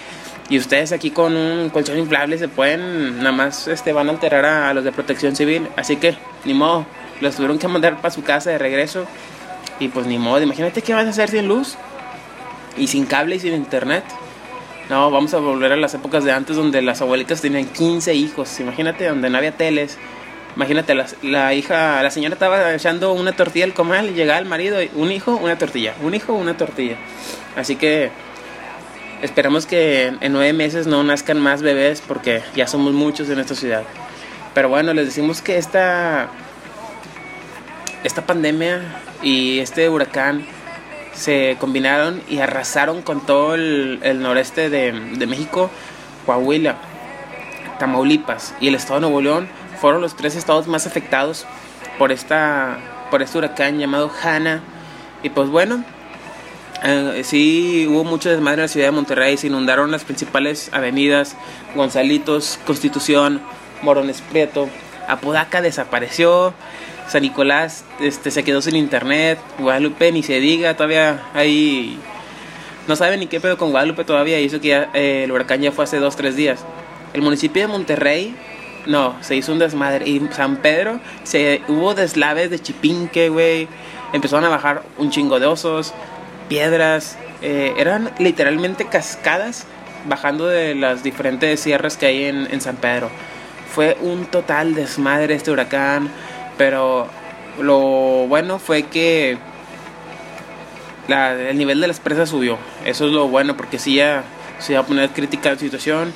Y 0.49 0.59
ustedes 0.59 0.91
aquí 0.91 1.09
con 1.09 1.35
un 1.35 1.69
colchón 1.69 1.97
inflable 1.97 2.37
se 2.37 2.47
pueden, 2.47 3.17
nada 3.17 3.31
más 3.31 3.67
este, 3.67 3.93
van 3.93 4.09
a 4.09 4.11
alterar 4.11 4.45
a, 4.45 4.69
a 4.69 4.73
los 4.73 4.83
de 4.83 4.91
protección 4.91 5.35
civil. 5.35 5.67
Así 5.75 5.97
que, 5.97 6.15
ni 6.43 6.53
modo, 6.53 6.85
los 7.19 7.35
tuvieron 7.35 7.57
que 7.57 7.67
mandar 7.67 7.97
para 7.97 8.13
su 8.13 8.23
casa 8.23 8.51
de 8.51 8.57
regreso. 8.57 9.07
Y 9.79 9.87
pues 9.87 10.05
ni 10.05 10.17
modo, 10.17 10.41
imagínate 10.41 10.81
qué 10.81 10.93
vas 10.93 11.05
a 11.07 11.09
hacer 11.09 11.29
sin 11.29 11.47
luz 11.47 11.75
y 12.77 12.87
sin 12.87 13.05
cable 13.05 13.37
y 13.37 13.39
sin 13.39 13.53
internet. 13.53 14.03
No, 14.89 15.09
vamos 15.09 15.33
a 15.33 15.39
volver 15.39 15.71
a 15.71 15.75
las 15.75 15.95
épocas 15.95 16.23
de 16.23 16.31
antes 16.31 16.55
donde 16.55 16.81
las 16.83 17.01
abuelitas 17.01 17.41
tenían 17.41 17.65
15 17.65 18.13
hijos. 18.13 18.59
Imagínate 18.59 19.07
donde 19.07 19.29
no 19.31 19.37
había 19.37 19.51
teles. 19.51 19.97
Imagínate, 20.55 20.93
la, 20.93 21.05
la 21.23 21.53
hija, 21.53 22.01
la 22.03 22.11
señora 22.11 22.35
estaba 22.35 22.73
echando 22.73 23.11
una 23.11 23.33
tortilla 23.33 23.65
al 23.65 23.73
comal 23.73 24.09
y 24.11 24.13
llegaba 24.13 24.39
el 24.39 24.45
marido, 24.45 24.81
y 24.81 24.89
un 24.95 25.11
hijo, 25.11 25.35
una 25.35 25.57
tortilla, 25.57 25.95
un 26.01 26.13
hijo, 26.13 26.33
una 26.33 26.55
tortilla. 26.55 26.95
Así 27.57 27.75
que 27.75 28.11
esperamos 29.21 29.65
que 29.65 30.13
en 30.19 30.33
nueve 30.33 30.53
meses 30.53 30.87
no 30.87 31.03
nazcan 31.03 31.39
más 31.39 31.61
bebés 31.61 32.01
porque 32.01 32.43
ya 32.55 32.67
somos 32.67 32.93
muchos 32.93 33.29
en 33.29 33.39
esta 33.39 33.55
ciudad. 33.55 33.83
Pero 34.53 34.69
bueno, 34.69 34.93
les 34.93 35.05
decimos 35.05 35.41
que 35.41 35.57
esta 35.57 36.29
esta 38.03 38.25
pandemia 38.25 38.81
y 39.23 39.59
este 39.59 39.89
huracán 39.89 40.45
se 41.13 41.57
combinaron 41.59 42.21
y 42.29 42.39
arrasaron 42.39 43.01
con 43.01 43.25
todo 43.25 43.55
el, 43.55 43.99
el 44.03 44.21
noreste 44.21 44.69
de, 44.69 44.91
de, 44.91 45.25
México, 45.25 45.71
Coahuila, 46.25 46.75
Tamaulipas 47.79 48.53
y 48.59 48.67
el 48.67 48.75
estado 48.75 48.95
de 48.95 49.01
Nuevo 49.01 49.21
León 49.21 49.47
fueron 49.81 50.01
los 50.01 50.15
tres 50.15 50.35
estados 50.35 50.67
más 50.67 50.85
afectados 50.85 51.47
por, 51.97 52.11
esta, 52.11 52.77
por 53.09 53.21
este 53.21 53.37
huracán 53.37 53.79
llamado 53.79 54.11
Hanna. 54.23 54.61
Y 55.23 55.29
pues 55.29 55.49
bueno, 55.49 55.83
eh, 56.85 57.23
sí 57.23 57.87
hubo 57.89 58.03
mucho 58.03 58.29
desmadre 58.29 58.55
en 58.55 58.61
la 58.61 58.67
ciudad 58.67 58.87
de 58.87 58.91
Monterrey, 58.91 59.37
se 59.37 59.47
inundaron 59.47 59.89
las 59.89 60.03
principales 60.03 60.69
avenidas, 60.71 61.35
Gonzalitos, 61.75 62.59
Constitución, 62.65 63.41
Morones 63.81 64.21
Prieto, 64.21 64.69
Apodaca 65.07 65.61
desapareció, 65.61 66.53
San 67.07 67.23
Nicolás 67.23 67.85
este, 67.99 68.29
se 68.29 68.43
quedó 68.43 68.61
sin 68.61 68.75
internet, 68.75 69.39
Guadalupe 69.59 70.11
ni 70.11 70.23
se 70.23 70.39
diga, 70.39 70.75
todavía 70.75 71.23
hay... 71.33 71.99
No 72.87 72.95
saben 72.95 73.19
ni 73.19 73.25
qué 73.25 73.39
pedo 73.39 73.57
con 73.57 73.71
Guadalupe 73.71 74.03
todavía, 74.03 74.39
y 74.39 74.47
que 74.47 74.87
eh, 74.93 75.23
el 75.23 75.31
huracán 75.31 75.61
ya 75.61 75.71
fue 75.71 75.85
hace 75.85 75.97
dos, 75.97 76.15
tres 76.15 76.35
días. 76.35 76.63
El 77.13 77.23
municipio 77.23 77.63
de 77.63 77.67
Monterrey, 77.67 78.35
no, 78.85 79.15
se 79.21 79.35
hizo 79.35 79.51
un 79.51 79.57
desmadre. 79.57 80.07
Y 80.07 80.21
San 80.31 80.57
Pedro, 80.57 80.99
se, 81.23 81.63
hubo 81.67 81.95
deslaves 81.95 82.51
de 82.51 82.59
chipinque, 82.59 83.29
güey. 83.29 83.67
Empezaron 84.13 84.45
a 84.45 84.49
bajar 84.49 84.83
un 84.99 85.09
chingo 85.09 85.39
de 85.39 85.47
osos, 85.47 85.95
piedras. 86.47 87.17
Eh, 87.41 87.73
eran 87.77 88.11
literalmente 88.19 88.85
cascadas 88.85 89.65
bajando 90.07 90.47
de 90.47 90.75
las 90.75 91.03
diferentes 91.03 91.59
sierras 91.59 91.97
que 91.97 92.05
hay 92.05 92.25
en, 92.25 92.61
San 92.61 92.75
Pedro. 92.77 93.09
Fue 93.73 93.97
un 94.01 94.25
total 94.25 94.73
desmadre 94.73 95.35
este 95.35 95.51
huracán 95.51 96.09
pero 96.57 97.07
lo 97.59 98.27
bueno 98.27 98.59
fue 98.59 98.83
que 98.83 99.37
el 101.07 101.57
nivel 101.57 101.81
de 101.81 101.87
las 101.87 101.99
presas 101.99 102.29
subió. 102.29 102.57
Eso 102.85 103.07
es 103.07 103.11
lo 103.11 103.27
bueno, 103.27 103.57
porque 103.57 103.77
sí 103.77 103.95
ya 103.95 104.23
se 104.59 104.73
iba 104.73 104.81
a 104.81 104.85
poner 104.85 105.09
crítica 105.09 105.51
la 105.51 105.59
situación. 105.59 106.13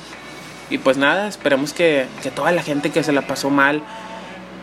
Y 0.70 0.78
pues 0.78 0.96
nada, 0.96 1.28
esperemos 1.28 1.72
que, 1.72 2.06
que 2.22 2.30
toda 2.30 2.52
la 2.52 2.62
gente 2.62 2.90
que 2.90 3.02
se 3.02 3.12
la 3.12 3.22
pasó 3.22 3.50
mal, 3.50 3.82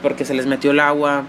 porque 0.01 0.25
se 0.25 0.33
les 0.33 0.45
metió 0.45 0.71
el 0.71 0.79
agua, 0.79 1.23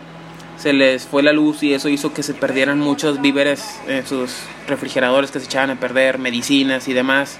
se 0.58 0.72
les 0.72 1.06
fue 1.06 1.22
la 1.22 1.32
luz 1.32 1.62
y 1.62 1.72
eso 1.72 1.88
hizo 1.88 2.12
que 2.12 2.22
se 2.22 2.34
perdieran 2.34 2.80
muchos 2.80 3.20
víveres 3.20 3.78
en 3.86 4.06
sus 4.06 4.36
refrigeradores 4.66 5.30
que 5.30 5.38
se 5.38 5.46
echaban 5.46 5.70
a 5.70 5.76
perder, 5.76 6.18
medicinas 6.18 6.88
y 6.88 6.92
demás. 6.92 7.38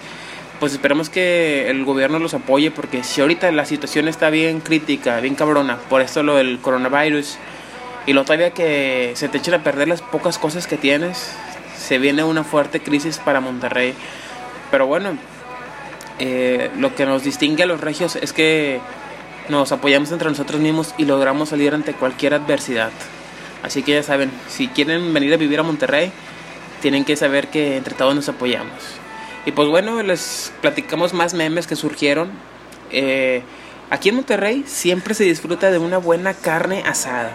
Pues 0.61 0.73
esperemos 0.73 1.11
que 1.11 1.69
el 1.69 1.85
gobierno 1.85 2.19
los 2.19 2.35
apoye 2.35 2.71
porque 2.71 3.05
si 3.05 3.21
ahorita 3.21 3.51
la 3.53 3.65
situación 3.65 4.09
está 4.09 4.31
bien 4.31 4.61
crítica, 4.61 5.21
bien 5.21 5.35
cabrona, 5.35 5.77
por 5.89 6.01
esto 6.01 6.23
lo 6.23 6.37
del 6.37 6.59
coronavirus 6.61 7.39
y 8.07 8.13
lo 8.13 8.25
todavía 8.25 8.51
que 8.51 9.13
se 9.15 9.29
te 9.29 9.39
echen 9.39 9.55
a 9.55 9.63
perder 9.63 9.89
las 9.89 10.01
pocas 10.01 10.39
cosas 10.39 10.67
que 10.67 10.77
tienes, 10.77 11.33
se 11.77 11.99
viene 11.99 12.25
una 12.25 12.45
fuerte 12.45 12.81
crisis 12.81 13.19
para 13.19 13.41
Monterrey. 13.41 13.95
Pero 14.71 14.87
bueno, 14.87 15.17
eh, 16.19 16.71
lo 16.79 16.95
que 16.95 17.07
nos 17.07 17.23
distingue 17.23 17.65
a 17.65 17.67
los 17.67 17.81
regios 17.81 18.17
es 18.17 18.33
que 18.33 18.81
nos 19.49 19.73
apoyamos 19.73 20.13
entre 20.13 20.29
nosotros 20.29 20.61
mismos 20.61 20.95
y 20.99 21.05
logramos 21.05 21.49
salir 21.51 21.75
ante 21.75 21.95
cualquier 21.95 22.35
adversidad. 22.35 22.91
Así 23.63 23.83
que 23.83 23.93
ya 23.93 24.03
saben, 24.03 24.31
si 24.49 24.69
quieren 24.69 25.13
venir 25.13 25.33
a 25.35 25.37
vivir 25.37 25.59
a 25.59 25.63
Monterrey, 25.63 26.13
tienen 26.81 27.05
que 27.05 27.17
saber 27.17 27.49
que 27.49 27.77
entre 27.77 27.95
todos 27.95 28.15
nos 28.15 28.29
apoyamos. 28.29 28.73
Y 29.47 29.53
pues 29.53 29.69
bueno, 29.69 30.03
les 30.03 30.53
platicamos 30.61 31.15
más 31.15 31.35
memes 31.35 31.67
que 31.67 31.77
surgieron. 31.77 32.31
Eh, 32.91 33.43
aquí 33.91 34.11
en 34.11 34.17
Monterrey 34.17 34.65
siempre 34.67 35.15
se 35.15 35.25
disfruta 35.25 35.71
de 35.71 35.79
una 35.79 35.99
buena 35.99 36.35
carne 36.35 36.83
asada. 36.87 37.33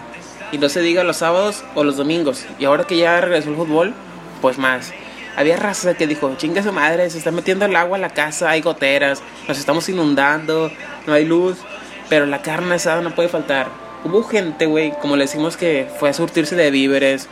Y 0.52 0.58
no 0.58 0.68
se 0.68 0.80
diga 0.80 1.02
los 1.04 1.18
sábados 1.18 1.64
o 1.74 1.84
los 1.84 1.96
domingos. 1.96 2.46
Y 2.58 2.64
ahora 2.64 2.84
que 2.84 2.96
ya 2.96 3.20
regresó 3.20 3.50
el 3.50 3.56
fútbol, 3.56 3.94
pues 4.40 4.58
más. 4.58 4.92
Había 5.36 5.56
raza 5.56 5.94
que 5.94 6.06
dijo, 6.06 6.32
chinga 6.36 6.62
su 6.62 6.72
madre, 6.72 7.10
se 7.10 7.18
está 7.18 7.32
metiendo 7.32 7.64
el 7.64 7.74
agua 7.74 7.98
a 7.98 8.00
la 8.00 8.10
casa, 8.10 8.50
hay 8.50 8.60
goteras, 8.60 9.20
nos 9.48 9.58
estamos 9.58 9.88
inundando, 9.88 10.70
no 11.08 11.12
hay 11.12 11.24
luz, 11.24 11.58
pero 12.08 12.26
la 12.26 12.42
carne 12.42 12.74
asada 12.74 13.00
no 13.00 13.14
puede 13.14 13.28
faltar. 13.28 13.68
Hubo 14.04 14.22
gente, 14.22 14.66
güey, 14.66 14.92
como 15.00 15.16
le 15.16 15.24
decimos 15.24 15.56
que 15.56 15.88
fue 15.98 16.10
a 16.10 16.12
surtirse 16.12 16.56
de 16.56 16.70
víveres, 16.70 17.28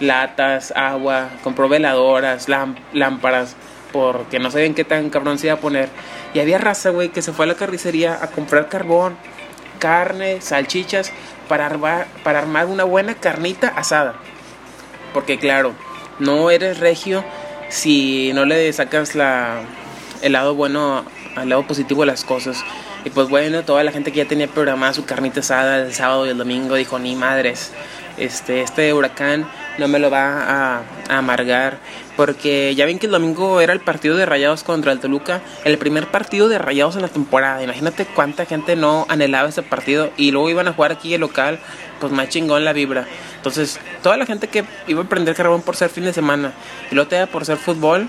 latas, 0.00 0.72
agua, 0.74 1.30
compró 1.42 1.68
veladoras, 1.68 2.48
lámparas, 2.48 3.56
porque 3.92 4.38
no 4.38 4.50
sabían 4.50 4.74
qué 4.74 4.84
tan 4.84 5.10
cabrón 5.10 5.38
se 5.38 5.48
iba 5.48 5.54
a 5.54 5.60
poner. 5.60 5.88
Y 6.32 6.40
había 6.40 6.58
raza, 6.58 6.90
güey, 6.90 7.10
que 7.10 7.22
se 7.22 7.32
fue 7.32 7.44
a 7.44 7.48
la 7.48 7.54
carnicería 7.54 8.18
a 8.20 8.28
comprar 8.28 8.68
carbón, 8.68 9.16
carne, 9.78 10.40
salchichas, 10.40 11.12
para 11.48 11.66
armar, 11.66 12.06
para 12.22 12.38
armar 12.38 12.66
una 12.66 12.84
buena 12.84 13.14
carnita 13.14 13.68
asada. 13.68 14.14
Porque 15.12 15.38
claro, 15.38 15.74
no 16.18 16.50
eres 16.50 16.80
regio 16.80 17.24
si 17.68 18.32
no 18.34 18.44
le 18.44 18.72
sacas 18.72 19.14
la, 19.14 19.60
el 20.22 20.32
lado 20.32 20.54
bueno, 20.54 21.04
al 21.36 21.48
lado 21.48 21.66
positivo 21.66 22.02
de 22.02 22.06
las 22.06 22.24
cosas. 22.24 22.64
Y 23.04 23.10
pues 23.10 23.28
bueno, 23.28 23.62
toda 23.64 23.84
la 23.84 23.92
gente 23.92 24.12
que 24.12 24.18
ya 24.18 24.24
tenía 24.24 24.46
programada 24.46 24.94
su 24.94 25.04
carnita 25.04 25.40
asada 25.40 25.78
el 25.78 25.92
sábado 25.92 26.26
y 26.26 26.30
el 26.30 26.38
domingo 26.38 26.74
dijo, 26.74 26.98
ni 26.98 27.14
madres, 27.14 27.72
este, 28.16 28.62
este 28.62 28.94
huracán 28.94 29.46
no 29.78 29.88
me 29.88 29.98
lo 29.98 30.10
va 30.10 30.78
a, 30.78 30.82
amargar. 31.08 31.78
Porque 32.16 32.74
ya 32.74 32.86
ven 32.86 32.98
que 32.98 33.06
el 33.06 33.12
domingo 33.12 33.60
era 33.60 33.72
el 33.72 33.80
partido 33.80 34.16
de 34.16 34.24
Rayados 34.24 34.62
contra 34.62 34.92
el 34.92 35.00
Toluca, 35.00 35.42
el 35.64 35.76
primer 35.78 36.06
partido 36.06 36.48
de 36.48 36.58
Rayados 36.58 36.96
en 36.96 37.02
la 37.02 37.08
temporada. 37.08 37.62
Imagínate 37.62 38.06
cuánta 38.06 38.46
gente 38.46 38.76
no 38.76 39.04
anhelaba 39.08 39.48
ese 39.48 39.62
partido 39.62 40.10
y 40.16 40.30
luego 40.30 40.48
iban 40.48 40.68
a 40.68 40.72
jugar 40.72 40.92
aquí 40.92 41.12
el 41.12 41.20
local, 41.20 41.58
pues 42.00 42.12
más 42.12 42.28
chingón 42.28 42.64
la 42.64 42.72
vibra. 42.72 43.06
Entonces, 43.36 43.80
toda 44.02 44.16
la 44.16 44.26
gente 44.26 44.46
que 44.46 44.64
iba 44.86 45.02
a 45.02 45.08
prender 45.08 45.34
carbón 45.34 45.62
por 45.62 45.76
ser 45.76 45.90
fin 45.90 46.04
de 46.04 46.12
semana 46.12 46.52
y 46.90 46.94
luego 46.94 47.08
te 47.08 47.26
por 47.26 47.44
ser 47.44 47.56
fútbol, 47.58 48.08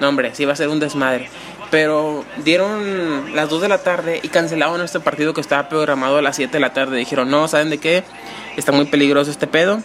no 0.00 0.08
hombre, 0.08 0.34
sí 0.34 0.42
iba 0.42 0.52
a 0.52 0.56
ser 0.56 0.68
un 0.68 0.80
desmadre. 0.80 1.28
Pero 1.74 2.24
dieron 2.44 3.34
las 3.34 3.48
2 3.48 3.62
de 3.62 3.68
la 3.68 3.78
tarde 3.78 4.20
y 4.22 4.28
cancelaron 4.28 4.80
este 4.80 5.00
partido 5.00 5.34
que 5.34 5.40
estaba 5.40 5.68
programado 5.68 6.18
a 6.18 6.22
las 6.22 6.36
7 6.36 6.52
de 6.52 6.60
la 6.60 6.72
tarde. 6.72 6.96
Dijeron, 6.96 7.28
no, 7.28 7.48
¿saben 7.48 7.68
de 7.68 7.78
qué? 7.78 8.04
Está 8.56 8.70
muy 8.70 8.84
peligroso 8.84 9.32
este 9.32 9.48
pedo 9.48 9.82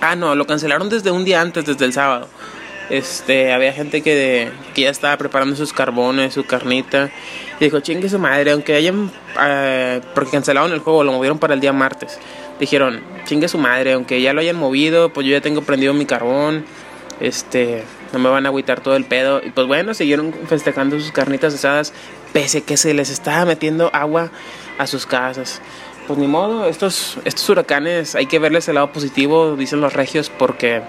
Ah, 0.00 0.16
no, 0.16 0.34
lo 0.34 0.46
cancelaron 0.46 0.88
desde 0.88 1.10
un 1.10 1.26
día 1.26 1.42
antes, 1.42 1.66
desde 1.66 1.84
el 1.84 1.92
sábado. 1.92 2.28
Este, 2.88 3.52
había 3.52 3.74
gente 3.74 4.00
que, 4.00 4.50
que 4.74 4.82
ya 4.82 4.90
estaba 4.90 5.18
preparando 5.18 5.54
sus 5.54 5.74
carbones, 5.74 6.32
su 6.32 6.44
carnita. 6.44 7.10
Y 7.60 7.64
dijo, 7.64 7.80
chingue 7.80 8.08
su 8.08 8.18
madre, 8.18 8.52
aunque 8.52 8.74
hayan. 8.74 9.10
Eh, 9.38 10.00
porque 10.14 10.30
cancelaron 10.30 10.72
el 10.72 10.78
juego, 10.78 11.04
lo 11.04 11.12
movieron 11.12 11.38
para 11.38 11.52
el 11.52 11.60
día 11.60 11.74
martes. 11.74 12.18
Dijeron, 12.58 13.02
chingue 13.26 13.48
su 13.48 13.58
madre, 13.58 13.92
aunque 13.92 14.22
ya 14.22 14.32
lo 14.32 14.40
hayan 14.40 14.56
movido, 14.56 15.10
pues 15.10 15.26
yo 15.26 15.32
ya 15.32 15.42
tengo 15.42 15.60
prendido 15.60 15.92
mi 15.92 16.06
carbón. 16.06 16.64
Este, 17.20 17.84
no 18.12 18.18
me 18.18 18.28
van 18.28 18.46
a 18.46 18.50
agüitar 18.50 18.80
todo 18.80 18.96
el 18.96 19.04
pedo. 19.04 19.40
Y 19.44 19.50
pues 19.50 19.66
bueno, 19.66 19.94
siguieron 19.94 20.32
festejando 20.48 20.98
sus 20.98 21.12
carnitas 21.12 21.54
asadas, 21.54 21.92
pese 22.32 22.62
que 22.62 22.76
se 22.76 22.94
les 22.94 23.10
estaba 23.10 23.44
metiendo 23.44 23.90
agua 23.92 24.30
a 24.78 24.86
sus 24.86 25.06
casas 25.06 25.60
pues 26.06 26.18
ni 26.18 26.28
modo, 26.28 26.66
estos, 26.66 27.18
estos 27.24 27.48
huracanes 27.48 28.14
hay 28.14 28.26
que 28.26 28.38
verles 28.38 28.68
el 28.68 28.76
lado 28.76 28.92
positivo, 28.92 29.56
dicen 29.56 29.80
los 29.80 29.92
regios, 29.92 30.30
porque 30.30 30.82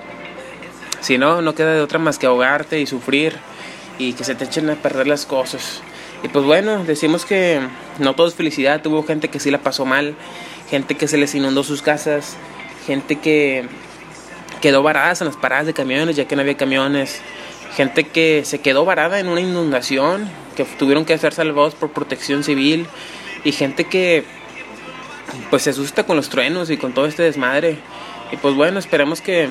si 1.01 1.17
no, 1.17 1.41
no 1.41 1.55
queda 1.55 1.73
de 1.73 1.81
otra 1.81 1.99
más 1.99 2.19
que 2.19 2.27
ahogarte 2.27 2.79
y 2.79 2.85
sufrir 2.85 3.35
y 3.97 4.13
que 4.13 4.23
se 4.23 4.35
te 4.35 4.45
echen 4.45 4.69
a 4.69 4.75
perder 4.75 5.07
las 5.07 5.25
cosas. 5.25 5.81
Y 6.23 6.27
pues 6.27 6.45
bueno, 6.45 6.83
decimos 6.83 7.25
que 7.25 7.61
no 7.99 8.13
todo 8.13 8.27
es 8.27 8.35
felicidad, 8.35 8.81
tuvo 8.81 9.03
gente 9.03 9.29
que 9.29 9.39
sí 9.39 9.49
la 9.49 9.59
pasó 9.59 9.85
mal, 9.85 10.15
gente 10.69 10.95
que 10.95 11.07
se 11.07 11.17
les 11.17 11.33
inundó 11.33 11.63
sus 11.63 11.81
casas, 11.81 12.37
gente 12.85 13.17
que 13.17 13.67
quedó 14.61 14.83
varada 14.83 15.13
en 15.19 15.25
las 15.25 15.35
paradas 15.37 15.65
de 15.65 15.73
camiones 15.73 16.15
ya 16.15 16.25
que 16.25 16.35
no 16.35 16.41
había 16.41 16.57
camiones, 16.57 17.21
gente 17.75 18.05
que 18.05 18.43
se 18.45 18.59
quedó 18.59 18.85
varada 18.85 19.19
en 19.19 19.27
una 19.27 19.41
inundación, 19.41 20.29
que 20.55 20.65
tuvieron 20.65 21.05
que 21.05 21.17
ser 21.17 21.33
salvados 21.33 21.75
por 21.75 21.91
protección 21.91 22.43
civil 22.43 22.87
y 23.43 23.51
gente 23.51 23.85
que 23.85 24.23
pues 25.49 25.63
se 25.63 25.71
asusta 25.71 26.03
con 26.03 26.15
los 26.15 26.29
truenos 26.29 26.69
y 26.69 26.77
con 26.77 26.93
todo 26.93 27.05
este 27.05 27.23
desmadre. 27.23 27.77
Y 28.31 28.37
pues 28.37 28.55
bueno, 28.55 28.79
esperemos 28.79 29.21
que, 29.21 29.49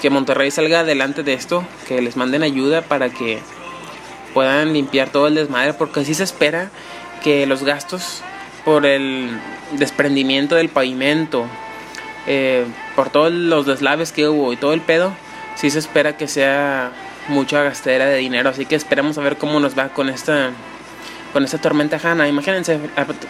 que 0.00 0.10
Monterrey 0.10 0.50
salga 0.50 0.80
adelante 0.80 1.22
de 1.22 1.34
esto, 1.34 1.64
que 1.88 2.00
les 2.02 2.16
manden 2.16 2.42
ayuda 2.42 2.82
para 2.82 3.08
que 3.08 3.38
puedan 4.34 4.72
limpiar 4.72 5.10
todo 5.10 5.26
el 5.26 5.34
desmadre, 5.34 5.74
porque 5.74 6.00
así 6.00 6.14
se 6.14 6.24
espera 6.24 6.70
que 7.22 7.46
los 7.46 7.62
gastos 7.62 8.22
por 8.64 8.86
el 8.86 9.30
desprendimiento 9.72 10.54
del 10.54 10.68
pavimento, 10.68 11.46
eh, 12.26 12.64
por 12.94 13.10
todos 13.10 13.32
los 13.32 13.66
deslaves 13.66 14.12
que 14.12 14.28
hubo 14.28 14.52
y 14.52 14.56
todo 14.56 14.72
el 14.72 14.80
pedo, 14.80 15.12
sí 15.56 15.70
se 15.70 15.78
espera 15.78 16.16
que 16.16 16.28
sea 16.28 16.92
mucha 17.28 17.62
gastera 17.62 18.06
de 18.06 18.18
dinero, 18.18 18.50
así 18.50 18.66
que 18.66 18.74
esperemos 18.74 19.18
a 19.18 19.22
ver 19.22 19.36
cómo 19.36 19.60
nos 19.60 19.78
va 19.78 19.88
con 19.88 20.08
esta 20.08 20.50
con 21.32 21.44
esta 21.44 21.58
tormenta 21.58 21.98
Hanna. 22.02 22.28
Imagínense 22.28 22.78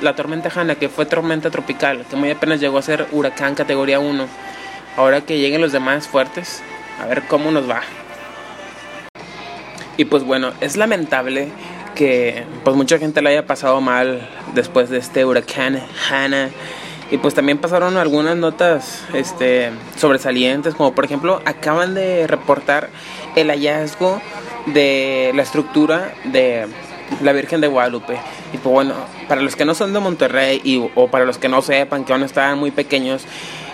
la 0.01 0.17
tormenta 0.17 0.51
Hanna 0.55 0.75
que 0.75 0.89
fue 0.89 1.07
tormenta 1.07 1.51
tropical, 1.51 2.05
que 2.09 2.17
muy 2.17 2.31
apenas 2.31 2.61
llegó 2.61 2.79
a 2.79 2.83
ser 2.83 3.07
huracán 3.13 3.55
categoría 3.55 4.01
1. 4.01 4.27
Ahora 4.97 5.21
que 5.23 5.39
lleguen 5.39 5.61
los 5.61 5.73
demás 5.73 6.09
fuertes, 6.09 6.63
a 7.01 7.07
ver 7.07 7.23
cómo 7.29 7.51
nos 7.51 7.69
va. 7.69 7.83
Y 9.97 10.05
pues 10.05 10.25
bueno, 10.25 10.53
es 10.61 10.77
lamentable 10.77 11.49
que 11.95 12.45
pues 12.65 12.75
mucha 12.75 12.99
gente 12.99 13.23
le 13.23 13.31
haya 13.31 13.47
pasado 13.47 13.81
mal 13.81 14.29
después 14.55 14.91
de 14.91 14.99
este 14.99 15.25
huracán 15.25 15.81
Hanna. 16.11 16.51
Y 17.13 17.19
pues 17.19 17.35
también 17.35 17.59
pasaron 17.59 17.99
algunas 17.99 18.39
notas 18.39 19.05
este, 19.13 19.71
sobresalientes, 19.99 20.75
como 20.75 20.95
por 20.95 21.05
ejemplo 21.05 21.43
acaban 21.45 21.95
de 21.95 22.27
reportar 22.27 22.89
el 23.37 23.51
hallazgo 23.51 24.23
de 24.65 25.31
la 25.35 25.43
estructura 25.43 26.15
de 26.25 26.67
la 27.21 27.35
Virgen 27.35 27.61
de 27.61 27.69
Guadalupe. 27.69 28.19
Y 28.55 28.57
pues 28.57 28.73
bueno, 28.73 28.95
para 29.29 29.43
los 29.43 29.57
que 29.57 29.67
no 29.67 29.75
son 29.75 29.93
de 29.93 30.01
Monterrey 30.01 30.63
y, 30.65 30.79
o 30.95 31.09
para 31.09 31.27
los 31.27 31.37
que 31.37 31.51
no 31.51 31.61
sepan 31.61 32.07
que 32.07 32.15
aún 32.15 32.23
estaban 32.23 32.59
muy 32.59 32.71
pequeños, 32.71 33.25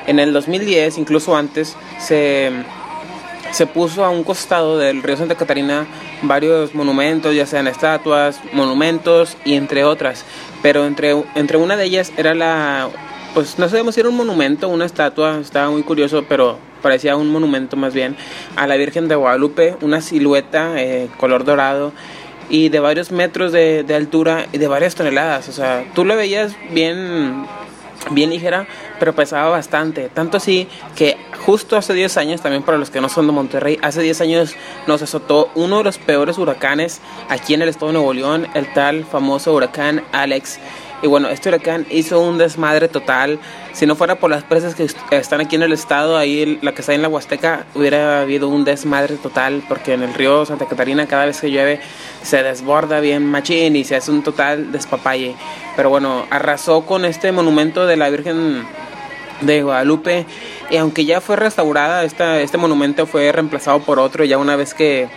en 0.09 0.19
el 0.19 0.33
2010, 0.33 0.99
incluso 0.99 1.37
antes, 1.37 1.77
se, 2.01 2.51
se 3.53 3.67
puso 3.69 4.05
a 4.05 4.11
un 4.11 4.25
costado 4.25 4.79
del 4.79 5.01
río 5.01 5.17
Santa 5.17 5.37
Catarina 5.37 5.87
varios 6.23 6.75
monumentos, 6.75 7.37
ya 7.37 7.47
sean 7.47 7.69
estatuas, 7.69 8.41
monumentos 8.53 9.37
y 9.45 9.55
entre 9.55 9.85
otras. 9.85 10.25
Pero 10.61 10.87
entre, 10.87 11.15
entre 11.37 11.57
una 11.57 11.77
de 11.77 11.85
ellas 11.85 12.13
era 12.17 12.35
la, 12.35 12.89
pues 13.35 13.59
no 13.59 13.69
sabemos 13.69 13.95
si 13.95 14.01
era 14.01 14.09
un 14.09 14.17
monumento, 14.17 14.69
una 14.69 14.85
estatua, 14.85 15.39
estaba 15.39 15.71
muy 15.71 15.83
curioso, 15.83 16.25
pero 16.29 16.59
parecía 16.83 17.17
un 17.17 17.31
monumento 17.31 17.77
más 17.77 17.95
bien, 17.95 18.17
a 18.57 18.67
la 18.67 18.77
Virgen 18.77 19.09
de 19.09 19.15
Guadalupe, 19.15 19.77
una 19.83 20.01
silueta 20.01 20.81
eh, 20.81 21.09
color 21.19 21.45
dorado 21.45 21.93
y 22.51 22.69
de 22.69 22.81
varios 22.81 23.13
metros 23.13 23.53
de, 23.53 23.85
altura 23.95 24.47
y 24.53 24.59
de 24.59 24.69
varias 24.69 24.95
toneladas. 24.95 25.49
O 25.49 25.53
sea, 25.53 25.85
tú 25.95 26.05
lo 26.05 26.17
veías 26.17 26.57
bien, 26.73 27.45
bien 28.11 28.31
ligera, 28.31 28.67
pero 28.99 29.15
pesaba 29.15 29.51
bastante. 29.51 30.09
Tanto 30.09 30.39
así 30.39 30.67
que 30.97 31.17
justo 31.45 31.77
hace 31.77 31.93
10 31.93 32.17
años, 32.17 32.41
también 32.41 32.63
para 32.63 32.79
los 32.79 32.91
que 32.91 33.01
no 33.01 33.09
son 33.09 33.27
de 33.27 33.33
Monterrey, 33.33 33.79
hace 33.83 34.03
10 34.03 34.21
años 34.23 34.55
nos 34.87 35.03
azotó 35.03 35.51
uno 35.55 35.79
de 35.79 35.85
los 35.85 35.99
peores 35.99 36.39
huracanes 36.39 37.01
aquí 37.29 37.55
en 37.55 37.63
el 37.63 37.69
estado 37.69 37.89
de 37.89 37.95
Nuevo 37.95 38.15
León, 38.15 38.47
el 38.55 38.73
tal 38.73 39.05
famoso 39.05 39.55
huracán 39.55 40.03
Alex. 40.13 40.59
Y 41.01 41.07
bueno, 41.07 41.29
este 41.29 41.49
huracán 41.49 41.87
hizo 41.91 42.21
un 42.21 42.39
desmadre 42.39 42.89
total. 42.89 43.39
Si 43.73 43.87
no 43.87 43.95
fuera 43.95 44.17
por 44.17 44.31
las 44.31 44.43
presas 44.43 44.75
que 44.75 44.87
están 45.11 45.41
aquí 45.41 45.55
en 45.55 45.63
el 45.63 45.73
estado, 45.73 46.17
ahí 46.17 46.59
la 46.61 46.73
que 46.73 46.81
está 46.81 46.93
en 46.93 47.03
la 47.03 47.09
Huasteca, 47.09 47.67
hubiera 47.75 48.21
habido 48.21 48.49
un 48.49 48.65
desmadre 48.65 49.17
total, 49.17 49.63
porque 49.69 49.95
en 49.95 50.03
el 50.03 50.15
río 50.15 50.45
Santa 50.45 50.67
Catarina 50.67 51.07
cada 51.07 51.27
vez 51.27 51.41
que 51.41 51.51
llueve 51.51 51.81
se 52.23 52.43
desborda 52.43 52.99
bien 52.99 53.25
machín 53.25 53.77
y 53.77 53.85
se 53.85 53.95
hace 53.95 54.11
un 54.11 54.23
total 54.25 54.73
despapalle. 54.73 55.37
Pero 55.77 55.91
bueno, 55.91 56.27
arrasó 56.31 56.85
con 56.85 57.05
este 57.05 57.31
monumento 57.31 57.87
de 57.87 57.97
la 57.97 58.11
Virgen 58.11 58.65
de 59.41 59.63
Guadalupe 59.63 60.27
y 60.71 60.77
aunque 60.77 61.05
ya 61.05 61.21
fue 61.21 61.37
restaurada, 61.37 62.03
esta, 62.03 62.41
este 62.41 62.59
monumento 62.59 63.07
fue 63.07 63.31
reemplazado 63.31 63.79
por 63.81 64.01
otro 64.01 64.25
ya 64.25 64.37
una 64.37 64.57
vez 64.57 64.75
que 64.75 65.09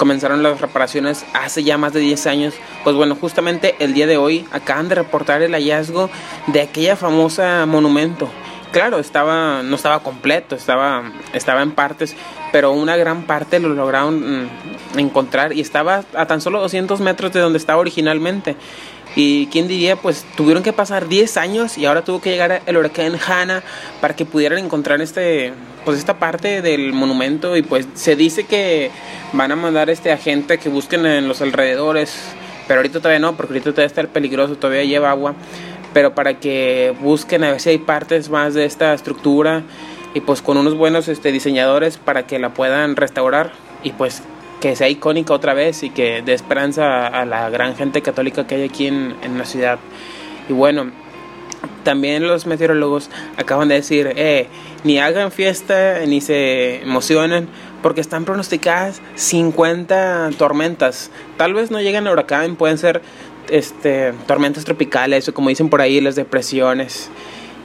comenzaron 0.00 0.42
las 0.42 0.62
reparaciones 0.62 1.26
hace 1.34 1.62
ya 1.62 1.76
más 1.76 1.92
de 1.92 2.00
10 2.00 2.26
años. 2.26 2.54
Pues 2.84 2.96
bueno, 2.96 3.14
justamente 3.20 3.74
el 3.80 3.92
día 3.92 4.06
de 4.06 4.16
hoy 4.16 4.46
acaban 4.50 4.88
de 4.88 4.94
reportar 4.94 5.42
el 5.42 5.52
hallazgo 5.52 6.08
de 6.46 6.62
aquella 6.62 6.96
famosa 6.96 7.66
monumento. 7.66 8.30
Claro, 8.72 8.98
estaba 8.98 9.62
no 9.62 9.76
estaba 9.76 10.02
completo, 10.02 10.56
estaba 10.56 11.12
estaba 11.34 11.60
en 11.60 11.72
partes, 11.72 12.16
pero 12.50 12.72
una 12.72 12.96
gran 12.96 13.24
parte 13.24 13.60
lo 13.60 13.68
lograron 13.68 14.44
mm, 14.44 14.48
encontrar 14.96 15.52
y 15.52 15.60
estaba 15.60 16.02
a 16.14 16.26
tan 16.26 16.40
solo 16.40 16.60
200 16.60 16.98
metros 17.00 17.34
de 17.34 17.40
donde 17.40 17.58
estaba 17.58 17.78
originalmente. 17.78 18.56
Y 19.16 19.46
quién 19.46 19.66
diría, 19.66 19.96
pues 19.96 20.24
tuvieron 20.36 20.62
que 20.62 20.72
pasar 20.72 21.08
10 21.08 21.36
años 21.36 21.78
y 21.78 21.86
ahora 21.86 22.04
tuvo 22.04 22.20
que 22.20 22.30
llegar 22.30 22.62
el 22.66 22.76
huracán 22.76 23.16
Hanna 23.16 23.62
para 24.00 24.14
que 24.14 24.24
pudieran 24.24 24.58
encontrar 24.58 25.00
este 25.00 25.52
pues 25.84 25.98
esta 25.98 26.18
parte 26.18 26.62
del 26.62 26.92
monumento. 26.92 27.56
Y 27.56 27.62
pues 27.62 27.88
se 27.94 28.16
dice 28.16 28.44
que 28.44 28.90
van 29.32 29.52
a 29.52 29.56
mandar 29.56 29.90
este 29.90 30.12
agente 30.12 30.58
que 30.58 30.68
busquen 30.68 31.06
en 31.06 31.28
los 31.28 31.40
alrededores, 31.40 32.16
pero 32.68 32.80
ahorita 32.80 32.98
todavía 32.98 33.18
no, 33.18 33.36
porque 33.36 33.54
ahorita 33.54 33.70
todavía 33.70 33.86
está 33.86 34.00
el 34.00 34.08
peligroso, 34.08 34.56
todavía 34.56 34.84
lleva 34.84 35.10
agua, 35.10 35.34
pero 35.92 36.14
para 36.14 36.38
que 36.38 36.94
busquen 37.00 37.44
a 37.44 37.50
ver 37.50 37.60
si 37.60 37.70
hay 37.70 37.78
partes 37.78 38.30
más 38.30 38.54
de 38.54 38.64
esta 38.64 38.94
estructura 38.94 39.62
y 40.14 40.20
pues 40.20 40.42
con 40.42 40.56
unos 40.56 40.76
buenos 40.76 41.08
este 41.08 41.32
diseñadores 41.32 41.96
para 41.96 42.26
que 42.26 42.38
la 42.38 42.50
puedan 42.50 42.96
restaurar. 42.96 43.52
Y 43.82 43.92
pues 43.92 44.22
que 44.60 44.76
sea 44.76 44.88
icónica 44.88 45.34
otra 45.34 45.54
vez 45.54 45.82
y 45.82 45.90
que 45.90 46.22
dé 46.22 46.34
esperanza 46.34 47.06
a 47.06 47.24
la 47.24 47.50
gran 47.50 47.76
gente 47.76 48.02
católica 48.02 48.46
que 48.46 48.56
hay 48.56 48.64
aquí 48.64 48.86
en, 48.86 49.16
en 49.22 49.38
la 49.38 49.44
ciudad. 49.44 49.78
Y 50.48 50.52
bueno, 50.52 50.90
también 51.82 52.26
los 52.26 52.46
meteorólogos 52.46 53.10
acaban 53.36 53.68
de 53.68 53.76
decir, 53.76 54.12
eh, 54.16 54.46
ni 54.84 54.98
hagan 54.98 55.32
fiesta 55.32 56.00
ni 56.06 56.20
se 56.20 56.82
emocionen 56.82 57.48
porque 57.82 58.00
están 58.00 58.24
pronosticadas 58.24 59.00
50 59.14 60.30
tormentas. 60.38 61.10
Tal 61.36 61.54
vez 61.54 61.70
no 61.70 61.80
lleguen 61.80 62.06
a 62.06 62.12
huracán, 62.12 62.56
pueden 62.56 62.78
ser 62.78 63.02
este, 63.50 64.12
tormentas 64.26 64.64
tropicales 64.64 65.28
o 65.28 65.34
como 65.34 65.48
dicen 65.48 65.68
por 65.68 65.80
ahí 65.80 66.00
las 66.00 66.16
depresiones. 66.16 67.10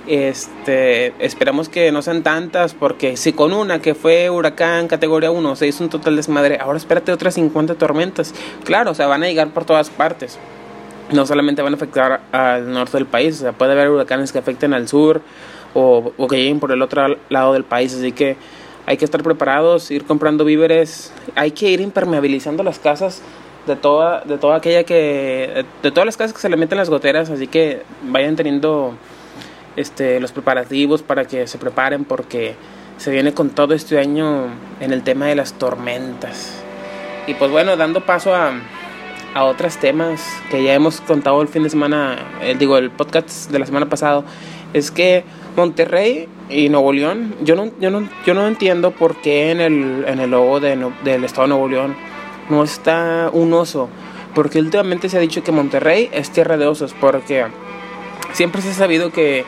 Este, 0.08 1.14
esperamos 1.24 1.68
que 1.68 1.92
no 1.92 2.04
sean 2.04 2.22
tantas 2.22 2.76
porque 2.76 3.18
si 3.18 3.34
con 3.34 3.54
una 3.54 3.80
que 3.80 3.96
fue 3.96 4.30
huracán 4.30 4.88
categoría 4.88 5.32
1 5.32 5.56
se 5.56 5.68
hizo 5.68 5.84
un 5.84 5.90
total 5.90 6.16
desmadre, 6.16 6.60
ahora 6.60 6.78
espérate 6.78 7.12
otras 7.12 7.34
50 7.36 7.76
tormentas. 7.76 8.34
Claro, 8.64 8.92
o 8.92 8.94
sea, 8.94 9.08
van 9.08 9.24
a 9.24 9.28
llegar 9.28 9.50
por 9.50 9.66
todas 9.66 9.90
partes. 9.90 10.38
No 11.12 11.26
solamente 11.26 11.62
van 11.62 11.74
a 11.74 11.76
afectar 11.76 12.22
al 12.32 12.72
norte 12.72 12.98
del 12.98 13.06
país, 13.06 13.38
o 13.38 13.40
sea, 13.42 13.52
puede 13.54 13.72
haber 13.72 13.90
huracanes 13.90 14.32
que 14.32 14.40
afecten 14.40 14.74
al 14.74 14.88
sur 14.88 15.22
o, 15.74 16.14
o 16.18 16.28
que 16.28 16.38
lleguen 16.38 16.60
por 16.60 16.72
el 16.72 16.82
otro 16.82 17.18
lado 17.30 17.54
del 17.54 17.64
país, 17.64 17.94
así 17.94 18.12
que 18.12 18.38
hay 18.86 18.98
que 18.98 19.06
estar 19.06 19.24
preparados, 19.24 19.90
ir 19.92 20.06
comprando 20.06 20.46
víveres, 20.46 21.12
hay 21.36 21.52
que 21.52 21.70
ir 21.70 21.82
impermeabilizando 21.82 22.64
las 22.64 22.80
casas 22.80 23.22
de 23.66 23.76
toda, 23.76 24.22
de 24.22 24.38
toda 24.38 24.58
aquella 24.58 24.84
que, 24.84 25.66
de 25.82 25.92
todas 25.92 26.06
las 26.06 26.18
casas 26.18 26.34
que 26.34 26.40
se 26.40 26.50
le 26.50 26.58
meten 26.58 26.78
las 26.78 26.90
goteras, 26.90 27.30
así 27.30 27.48
que 27.48 27.82
vayan 28.04 28.36
teniendo 28.36 28.94
este, 29.76 30.20
los 30.20 30.32
preparativos 30.32 31.02
para 31.02 31.26
que 31.26 31.48
se 31.48 31.58
preparen 31.58 32.06
porque 32.06 32.56
se 32.98 33.12
viene 33.12 33.34
con 33.34 33.50
todo 33.50 33.74
este 33.74 34.00
año 34.00 34.48
en 34.80 34.94
el 34.94 35.04
tema 35.04 35.26
de 35.26 35.36
las 35.36 35.54
tormentas. 35.54 36.62
Y 37.28 37.34
pues 37.34 37.52
bueno, 37.52 37.76
dando 37.76 38.06
paso 38.06 38.36
a, 38.36 38.54
a 39.34 39.44
otros 39.44 39.78
temas 39.78 40.22
que 40.50 40.64
ya 40.64 40.74
hemos 40.74 41.02
contado 41.02 41.42
el 41.42 41.48
fin 41.48 41.64
de 41.64 41.70
semana, 41.70 42.18
eh, 42.42 42.56
digo, 42.58 42.78
el 42.78 42.92
podcast 42.92 43.52
de 43.52 43.60
la 43.60 43.66
semana 43.66 43.88
pasada, 43.88 44.24
es 44.74 44.92
que 44.92 45.24
Monterrey 45.56 46.28
y 46.50 46.70
Nuevo 46.70 46.94
León, 46.94 47.36
yo 47.42 47.56
no, 47.56 47.72
yo 47.80 47.90
no, 47.90 48.08
yo 48.26 48.34
no 48.34 48.48
entiendo 48.48 48.92
por 48.92 49.16
qué 49.22 49.52
en 49.52 49.62
el, 49.62 50.06
en 50.08 50.20
el 50.20 50.32
logo 50.32 50.60
de, 50.60 50.92
del 51.04 51.24
estado 51.24 51.44
de 51.44 51.50
Nuevo 51.50 51.68
León 51.68 51.96
no 52.50 52.64
está 52.64 53.30
un 53.32 53.54
oso. 53.54 53.90
Porque 54.34 54.60
últimamente 54.60 55.08
se 55.10 55.18
ha 55.18 55.22
dicho 55.22 55.44
que 55.44 55.52
Monterrey 55.52 56.10
es 56.12 56.30
tierra 56.30 56.58
de 56.58 56.68
osos, 56.68 56.94
porque 57.00 57.46
siempre 58.36 58.62
se 58.62 58.70
ha 58.70 58.74
sabido 58.74 59.12
que 59.12 59.46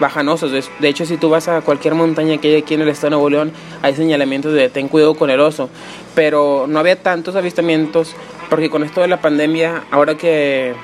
bajan 0.00 0.28
osos. 0.28 0.70
De 0.80 0.88
hecho, 0.88 1.06
si 1.06 1.16
tú 1.16 1.28
vas 1.30 1.48
a 1.48 1.60
cualquier 1.60 1.94
montaña 1.94 2.38
que 2.38 2.48
hay 2.48 2.62
aquí 2.62 2.74
en 2.74 2.80
el 2.80 2.88
estado 2.88 3.08
de 3.08 3.10
Nuevo 3.10 3.30
León, 3.30 3.52
hay 3.82 3.94
señalamientos 3.94 4.52
de 4.52 4.68
ten 4.68 4.88
cuidado 4.88 5.14
con 5.14 5.30
el 5.30 5.40
oso. 5.40 5.68
Pero 6.14 6.66
no 6.68 6.78
había 6.78 7.00
tantos 7.00 7.36
avistamientos 7.36 8.14
porque 8.50 8.70
con 8.70 8.82
esto 8.82 9.00
de 9.00 9.08
la 9.08 9.20
pandemia, 9.20 9.84
ahora 9.90 10.16
que 10.16 10.74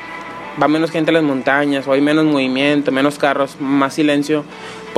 va 0.60 0.68
menos 0.68 0.90
gente 0.90 1.10
a 1.10 1.14
las 1.14 1.22
montañas, 1.22 1.86
o 1.86 1.92
hay 1.92 2.00
menos 2.00 2.24
movimiento, 2.24 2.92
menos 2.92 3.18
carros, 3.18 3.56
más 3.60 3.94
silencio, 3.94 4.44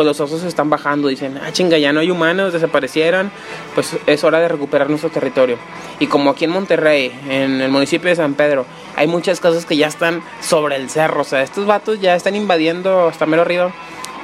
pues 0.01 0.19
los 0.19 0.21
osos 0.21 0.45
están 0.45 0.71
bajando. 0.71 1.09
Dicen, 1.09 1.39
ah, 1.45 1.53
chinga, 1.53 1.77
ya 1.77 1.93
no 1.93 2.01
hay 2.01 2.11
humanos, 2.11 2.55
desaparecieron, 2.55 3.31
pues 3.75 3.99
es 4.07 4.25
hora 4.25 4.41
de 4.41 4.49
recuperar 4.49 4.89
nuestro 4.89 5.11
territorio. 5.11 5.59
Y 5.99 6.07
como 6.07 6.31
aquí 6.31 6.47
en 6.47 6.53
Monterrey, 6.53 7.13
en 7.29 7.61
el 7.61 7.71
municipio 7.71 8.09
de 8.09 8.17
San 8.17 8.33
Pedro, 8.33 8.65
hay 8.97 9.07
muchas 9.07 9.41
casas 9.41 9.67
que 9.67 9.77
ya 9.77 9.89
están 9.89 10.23
sobre 10.41 10.77
el 10.77 10.89
cerro, 10.89 11.21
o 11.21 11.25
sea, 11.25 11.43
estos 11.43 11.67
vatos 11.67 12.01
ya 12.01 12.15
están 12.15 12.35
invadiendo 12.35 13.09
hasta 13.09 13.27
mero 13.27 13.43
arriba 13.43 13.75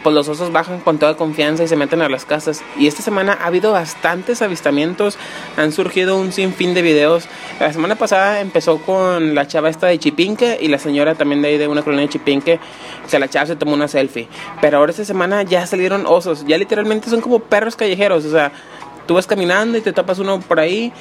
pues 0.06 0.14
los 0.14 0.28
osos 0.28 0.52
bajan 0.52 0.78
con 0.78 0.98
toda 0.98 1.16
confianza 1.16 1.64
y 1.64 1.66
se 1.66 1.74
meten 1.74 2.00
a 2.00 2.08
las 2.08 2.24
casas. 2.24 2.62
Y 2.78 2.86
esta 2.86 3.02
semana 3.02 3.36
ha 3.40 3.46
habido 3.46 3.72
bastantes 3.72 4.40
avistamientos, 4.40 5.18
han 5.56 5.72
surgido 5.72 6.16
un 6.16 6.30
sinfín 6.30 6.74
de 6.74 6.82
videos. 6.82 7.24
La 7.58 7.72
semana 7.72 7.96
pasada 7.96 8.40
empezó 8.40 8.78
con 8.78 9.34
la 9.34 9.48
chava 9.48 9.68
esta 9.68 9.88
de 9.88 9.98
Chipinque 9.98 10.58
y 10.62 10.68
la 10.68 10.78
señora 10.78 11.16
también 11.16 11.42
de 11.42 11.48
ahí 11.48 11.58
de 11.58 11.66
una 11.66 11.82
colonia 11.82 12.06
de 12.06 12.10
Chipinque. 12.10 12.60
O 13.04 13.08
sea, 13.08 13.18
la 13.18 13.26
chava 13.26 13.46
se 13.46 13.56
tomó 13.56 13.74
una 13.74 13.88
selfie. 13.88 14.28
Pero 14.60 14.78
ahora 14.78 14.92
esta 14.92 15.04
semana 15.04 15.42
ya 15.42 15.66
salieron 15.66 16.06
osos, 16.06 16.46
ya 16.46 16.56
literalmente 16.56 17.10
son 17.10 17.20
como 17.20 17.40
perros 17.40 17.74
callejeros, 17.74 18.24
o 18.26 18.30
sea 18.30 18.52
tú 19.06 19.14
vas 19.14 19.26
caminando 19.26 19.78
y 19.78 19.80
te 19.80 19.92
tapas 19.92 20.18
uno 20.18 20.40
por 20.40 20.60
ahí. 20.60 20.92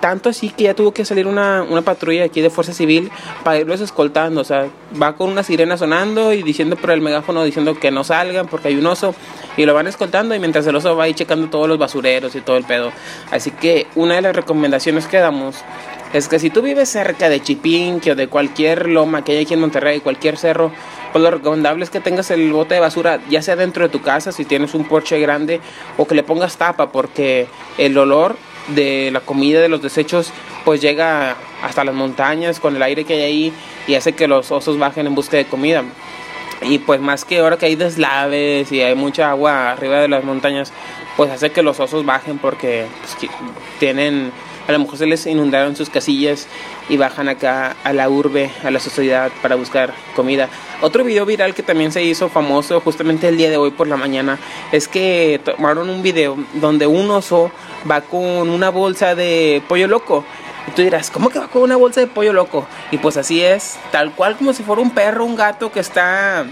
tanto 0.00 0.28
así 0.28 0.50
que 0.50 0.64
ya 0.64 0.74
tuvo 0.74 0.92
que 0.92 1.04
salir 1.04 1.26
una, 1.26 1.62
una 1.62 1.82
patrulla 1.82 2.24
aquí 2.24 2.40
de 2.40 2.50
Fuerza 2.50 2.72
Civil 2.72 3.10
para 3.44 3.58
irlos 3.58 3.80
escoltando. 3.80 4.40
O 4.40 4.44
sea, 4.44 4.68
va 5.00 5.16
con 5.16 5.30
una 5.30 5.42
sirena 5.42 5.76
sonando 5.76 6.32
y 6.32 6.42
diciendo 6.42 6.76
por 6.76 6.90
el 6.90 7.00
megáfono, 7.00 7.44
diciendo 7.44 7.74
que 7.78 7.90
no 7.90 8.04
salgan 8.04 8.46
porque 8.46 8.68
hay 8.68 8.76
un 8.76 8.86
oso. 8.86 9.14
Y 9.56 9.64
lo 9.64 9.74
van 9.74 9.86
escoltando 9.86 10.34
y 10.34 10.38
mientras 10.38 10.66
el 10.66 10.76
oso 10.76 10.96
va 10.96 11.04
ahí 11.04 11.14
checando 11.14 11.48
todos 11.48 11.68
los 11.68 11.78
basureros 11.78 12.34
y 12.34 12.40
todo 12.40 12.56
el 12.56 12.64
pedo. 12.64 12.92
Así 13.30 13.50
que 13.50 13.86
una 13.94 14.16
de 14.16 14.22
las 14.22 14.36
recomendaciones 14.36 15.06
que 15.06 15.18
damos 15.18 15.56
es 16.12 16.28
que 16.28 16.38
si 16.38 16.50
tú 16.50 16.62
vives 16.62 16.88
cerca 16.88 17.28
de 17.28 17.42
Chipinque 17.42 18.12
o 18.12 18.14
de 18.14 18.28
cualquier 18.28 18.88
loma 18.88 19.24
que 19.24 19.32
hay 19.32 19.44
aquí 19.44 19.54
en 19.54 19.60
Monterrey, 19.60 20.00
cualquier 20.00 20.36
cerro, 20.36 20.72
pues 21.16 21.24
lo 21.24 21.30
recomendable 21.30 21.82
es 21.82 21.88
que 21.88 22.00
tengas 22.00 22.30
el 22.30 22.52
bote 22.52 22.74
de 22.74 22.80
basura 22.80 23.20
ya 23.30 23.40
sea 23.40 23.56
dentro 23.56 23.82
de 23.84 23.88
tu 23.88 24.02
casa, 24.02 24.32
si 24.32 24.44
tienes 24.44 24.74
un 24.74 24.84
porche 24.84 25.18
grande, 25.18 25.62
o 25.96 26.06
que 26.06 26.14
le 26.14 26.22
pongas 26.22 26.58
tapa, 26.58 26.92
porque 26.92 27.46
el 27.78 27.96
olor 27.96 28.36
de 28.68 29.08
la 29.10 29.20
comida, 29.20 29.62
de 29.62 29.70
los 29.70 29.80
desechos, 29.80 30.30
pues 30.66 30.82
llega 30.82 31.36
hasta 31.62 31.84
las 31.84 31.94
montañas 31.94 32.60
con 32.60 32.76
el 32.76 32.82
aire 32.82 33.06
que 33.06 33.14
hay 33.14 33.22
ahí 33.22 33.52
y 33.86 33.94
hace 33.94 34.12
que 34.12 34.28
los 34.28 34.52
osos 34.52 34.78
bajen 34.78 35.06
en 35.06 35.14
busca 35.14 35.38
de 35.38 35.46
comida. 35.46 35.84
Y 36.60 36.80
pues 36.80 37.00
más 37.00 37.24
que 37.24 37.38
ahora 37.38 37.56
que 37.56 37.64
hay 37.64 37.76
deslaves 37.76 38.70
y 38.70 38.82
hay 38.82 38.94
mucha 38.94 39.30
agua 39.30 39.70
arriba 39.70 40.00
de 40.00 40.08
las 40.08 40.22
montañas, 40.22 40.70
pues 41.16 41.30
hace 41.30 41.50
que 41.50 41.62
los 41.62 41.80
osos 41.80 42.04
bajen 42.04 42.36
porque 42.36 42.84
pues, 43.00 43.30
tienen 43.78 44.32
a 44.66 44.72
lo 44.72 44.78
mejor 44.80 44.98
se 44.98 45.06
les 45.06 45.26
inundaron 45.26 45.76
sus 45.76 45.90
casillas 45.90 46.46
y 46.88 46.96
bajan 46.96 47.28
acá 47.28 47.76
a 47.84 47.92
la 47.92 48.08
urbe, 48.08 48.50
a 48.64 48.70
la 48.70 48.80
sociedad 48.80 49.30
para 49.42 49.54
buscar 49.54 49.94
comida. 50.14 50.48
Otro 50.82 51.04
video 51.04 51.24
viral 51.24 51.54
que 51.54 51.62
también 51.62 51.92
se 51.92 52.02
hizo 52.02 52.28
famoso 52.28 52.80
justamente 52.80 53.28
el 53.28 53.36
día 53.36 53.50
de 53.50 53.56
hoy 53.56 53.70
por 53.70 53.86
la 53.86 53.96
mañana 53.96 54.38
es 54.72 54.88
que 54.88 55.40
tomaron 55.44 55.88
un 55.88 56.02
video 56.02 56.36
donde 56.54 56.86
un 56.86 57.10
oso 57.10 57.50
va 57.88 58.00
con 58.00 58.48
una 58.48 58.70
bolsa 58.70 59.14
de 59.14 59.62
pollo 59.68 59.88
loco. 59.88 60.24
Y 60.68 60.72
tú 60.72 60.82
dirás, 60.82 61.10
¿cómo 61.10 61.30
que 61.30 61.38
va 61.38 61.46
con 61.46 61.62
una 61.62 61.76
bolsa 61.76 62.00
de 62.00 62.08
pollo 62.08 62.32
loco? 62.32 62.66
Y 62.90 62.98
pues 62.98 63.16
así 63.16 63.42
es, 63.42 63.78
tal 63.92 64.12
cual 64.12 64.36
como 64.36 64.52
si 64.52 64.64
fuera 64.64 64.82
un 64.82 64.90
perro, 64.90 65.24
un 65.24 65.36
gato 65.36 65.70
que 65.70 65.78
está 65.78 66.44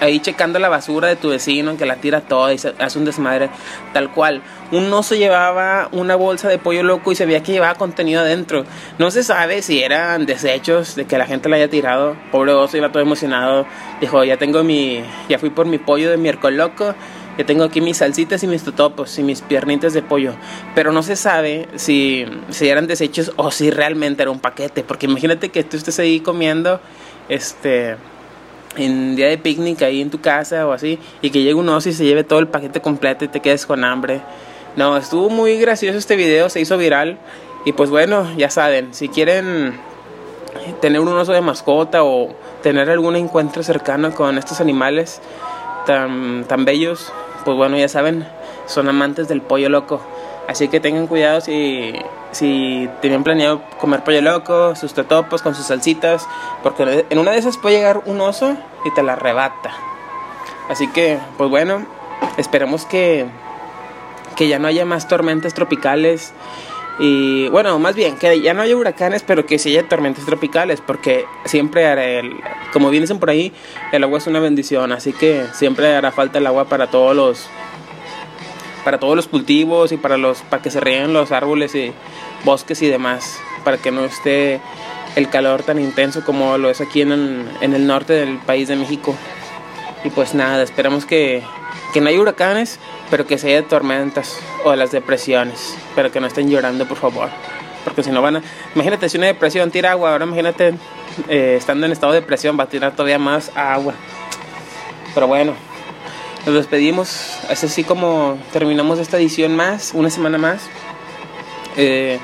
ahí 0.00 0.20
checando 0.20 0.58
la 0.58 0.68
basura 0.68 1.08
de 1.08 1.16
tu 1.16 1.28
vecino, 1.28 1.76
que 1.76 1.86
la 1.86 1.96
tira 1.96 2.22
toda 2.22 2.52
y 2.52 2.58
se 2.58 2.74
hace 2.78 2.98
un 2.98 3.04
desmadre, 3.04 3.50
tal 3.92 4.10
cual. 4.10 4.42
Un 4.72 4.92
oso 4.92 5.14
llevaba 5.14 5.88
una 5.92 6.16
bolsa 6.16 6.48
de 6.48 6.58
pollo 6.58 6.82
loco 6.82 7.12
y 7.12 7.16
se 7.16 7.26
veía 7.26 7.42
que 7.42 7.52
llevaba 7.52 7.74
contenido 7.74 8.20
adentro. 8.20 8.64
No 8.98 9.10
se 9.10 9.22
sabe 9.22 9.62
si 9.62 9.82
eran 9.82 10.26
desechos 10.26 10.96
de 10.96 11.04
que 11.04 11.18
la 11.18 11.26
gente 11.26 11.48
la 11.48 11.56
haya 11.56 11.68
tirado. 11.68 12.16
Pobre 12.32 12.52
oso 12.52 12.76
iba 12.76 12.90
todo 12.90 13.02
emocionado. 13.02 13.66
Dijo, 14.00 14.24
ya 14.24 14.36
tengo 14.36 14.64
mi, 14.64 15.02
ya 15.28 15.38
fui 15.38 15.50
por 15.50 15.66
mi 15.66 15.78
pollo 15.78 16.10
de 16.10 16.16
miércoles 16.16 16.58
loco. 16.58 16.94
Ya 17.38 17.46
tengo 17.46 17.64
aquí 17.64 17.80
mis 17.80 17.98
salsitas 17.98 18.42
y 18.42 18.46
mis 18.46 18.62
totopos 18.62 19.18
y 19.18 19.22
mis 19.22 19.40
piernitas 19.40 19.92
de 19.92 20.02
pollo. 20.02 20.34
Pero 20.74 20.92
no 20.92 21.02
se 21.02 21.16
sabe 21.16 21.68
si, 21.76 22.26
si 22.50 22.68
eran 22.68 22.86
desechos 22.86 23.32
o 23.36 23.50
si 23.50 23.70
realmente 23.70 24.22
era 24.22 24.30
un 24.30 24.40
paquete. 24.40 24.82
Porque 24.82 25.06
imagínate 25.06 25.48
que 25.48 25.64
tú 25.64 25.76
estés 25.76 25.98
ahí 25.98 26.20
comiendo, 26.20 26.80
este 27.28 27.96
en 28.76 29.16
día 29.16 29.28
de 29.28 29.38
picnic 29.38 29.82
ahí 29.82 30.00
en 30.00 30.10
tu 30.10 30.20
casa 30.20 30.66
o 30.66 30.72
así 30.72 30.98
y 31.22 31.30
que 31.30 31.42
llegue 31.42 31.54
un 31.54 31.68
oso 31.68 31.88
y 31.88 31.92
se 31.92 32.04
lleve 32.04 32.24
todo 32.24 32.38
el 32.38 32.48
paquete 32.48 32.80
completo 32.80 33.24
y 33.24 33.28
te 33.28 33.40
quedes 33.40 33.66
con 33.66 33.84
hambre. 33.84 34.20
No, 34.76 34.96
estuvo 34.96 35.28
muy 35.30 35.58
gracioso 35.58 35.98
este 35.98 36.16
video, 36.16 36.48
se 36.48 36.60
hizo 36.60 36.78
viral 36.78 37.18
y 37.64 37.72
pues 37.72 37.90
bueno, 37.90 38.26
ya 38.36 38.50
saben, 38.50 38.94
si 38.94 39.08
quieren 39.08 39.74
tener 40.80 41.00
un 41.00 41.08
oso 41.08 41.32
de 41.32 41.40
mascota 41.40 42.04
o 42.04 42.34
tener 42.62 42.90
algún 42.90 43.16
encuentro 43.16 43.62
cercano 43.62 44.14
con 44.14 44.38
estos 44.38 44.60
animales 44.60 45.20
tan, 45.86 46.44
tan 46.44 46.64
bellos, 46.64 47.12
pues 47.44 47.56
bueno, 47.56 47.76
ya 47.76 47.88
saben, 47.88 48.26
son 48.66 48.88
amantes 48.88 49.28
del 49.28 49.42
pollo 49.42 49.68
loco. 49.68 50.00
Así 50.50 50.66
que 50.66 50.80
tengan 50.80 51.06
cuidado 51.06 51.40
si, 51.40 51.92
si 52.32 52.88
tienen 53.00 53.22
planeado 53.22 53.62
comer 53.78 54.02
pollo 54.02 54.20
loco, 54.20 54.74
sus 54.74 54.94
totopos 54.94 55.42
con 55.42 55.54
sus 55.54 55.66
salsitas, 55.66 56.26
porque 56.64 57.06
en 57.08 57.18
una 57.20 57.30
de 57.30 57.38
esas 57.38 57.56
puede 57.56 57.76
llegar 57.76 58.02
un 58.04 58.20
oso 58.20 58.56
y 58.84 58.90
te 58.90 59.04
la 59.04 59.12
arrebata. 59.12 59.70
Así 60.68 60.88
que, 60.88 61.20
pues 61.38 61.48
bueno, 61.48 61.86
esperemos 62.36 62.84
que, 62.84 63.26
que 64.34 64.48
ya 64.48 64.58
no 64.58 64.66
haya 64.66 64.84
más 64.84 65.06
tormentas 65.06 65.54
tropicales. 65.54 66.32
Y 66.98 67.48
bueno, 67.50 67.78
más 67.78 67.94
bien, 67.94 68.18
que 68.18 68.40
ya 68.40 68.52
no 68.52 68.62
haya 68.62 68.76
huracanes, 68.76 69.22
pero 69.22 69.46
que 69.46 69.60
sí 69.60 69.68
haya 69.70 69.88
tormentas 69.88 70.26
tropicales, 70.26 70.80
porque 70.80 71.26
siempre 71.44 71.86
hará 71.86 72.28
como 72.72 72.90
bien 72.90 73.04
dicen 73.04 73.20
por 73.20 73.30
ahí, 73.30 73.52
el 73.92 74.02
agua 74.02 74.18
es 74.18 74.26
una 74.26 74.40
bendición, 74.40 74.90
así 74.90 75.12
que 75.12 75.46
siempre 75.52 75.94
hará 75.94 76.10
falta 76.10 76.38
el 76.38 76.46
agua 76.48 76.64
para 76.64 76.88
todos 76.88 77.14
los 77.14 77.48
para 78.84 78.98
todos 78.98 79.16
los 79.16 79.28
cultivos 79.28 79.92
y 79.92 79.96
para 79.96 80.16
los 80.16 80.42
para 80.42 80.62
que 80.62 80.70
se 80.70 80.80
rieguen 80.80 81.12
los 81.12 81.32
árboles 81.32 81.74
y 81.74 81.92
bosques 82.44 82.82
y 82.82 82.88
demás, 82.88 83.38
para 83.64 83.76
que 83.78 83.90
no 83.90 84.04
esté 84.04 84.60
el 85.16 85.28
calor 85.28 85.62
tan 85.62 85.78
intenso 85.78 86.24
como 86.24 86.56
lo 86.58 86.70
es 86.70 86.80
aquí 86.80 87.02
en 87.02 87.12
el, 87.12 87.48
en 87.60 87.74
el 87.74 87.86
norte 87.86 88.12
del 88.12 88.38
país 88.38 88.68
de 88.68 88.76
México. 88.76 89.14
Y 90.04 90.10
pues 90.10 90.34
nada, 90.34 90.62
esperamos 90.62 91.04
que, 91.04 91.42
que 91.92 92.00
no 92.00 92.08
haya 92.08 92.20
huracanes, 92.20 92.78
pero 93.10 93.26
que 93.26 93.38
se 93.38 93.48
haya 93.48 93.66
tormentas 93.66 94.38
o 94.64 94.74
las 94.74 94.92
depresiones, 94.92 95.76
pero 95.94 96.10
que 96.10 96.20
no 96.20 96.26
estén 96.26 96.48
llorando, 96.48 96.86
por 96.86 96.96
favor. 96.96 97.28
Porque 97.84 98.02
si 98.02 98.10
no 98.10 98.22
van 98.22 98.36
a... 98.36 98.42
Imagínate, 98.74 99.08
si 99.08 99.18
una 99.18 99.26
depresión 99.26 99.70
tira 99.70 99.92
agua, 99.92 100.12
ahora 100.12 100.24
imagínate 100.24 100.74
eh, 101.28 101.56
estando 101.58 101.86
en 101.86 101.92
estado 101.92 102.12
de 102.12 102.20
depresión, 102.20 102.58
va 102.58 102.64
a 102.64 102.68
tirar 102.68 102.92
todavía 102.92 103.18
más 103.18 103.50
agua. 103.54 103.94
Pero 105.14 105.26
bueno, 105.26 105.54
nos 106.46 106.54
despedimos. 106.54 107.38
Es 107.50 107.64
así 107.64 107.84
como 107.84 108.38
terminamos 108.52 108.98
esta 108.98 109.18
edición 109.18 109.56
más, 109.56 109.92
una 109.94 110.10
semana 110.10 110.38
más. 110.38 110.62
Eh, 111.76 112.18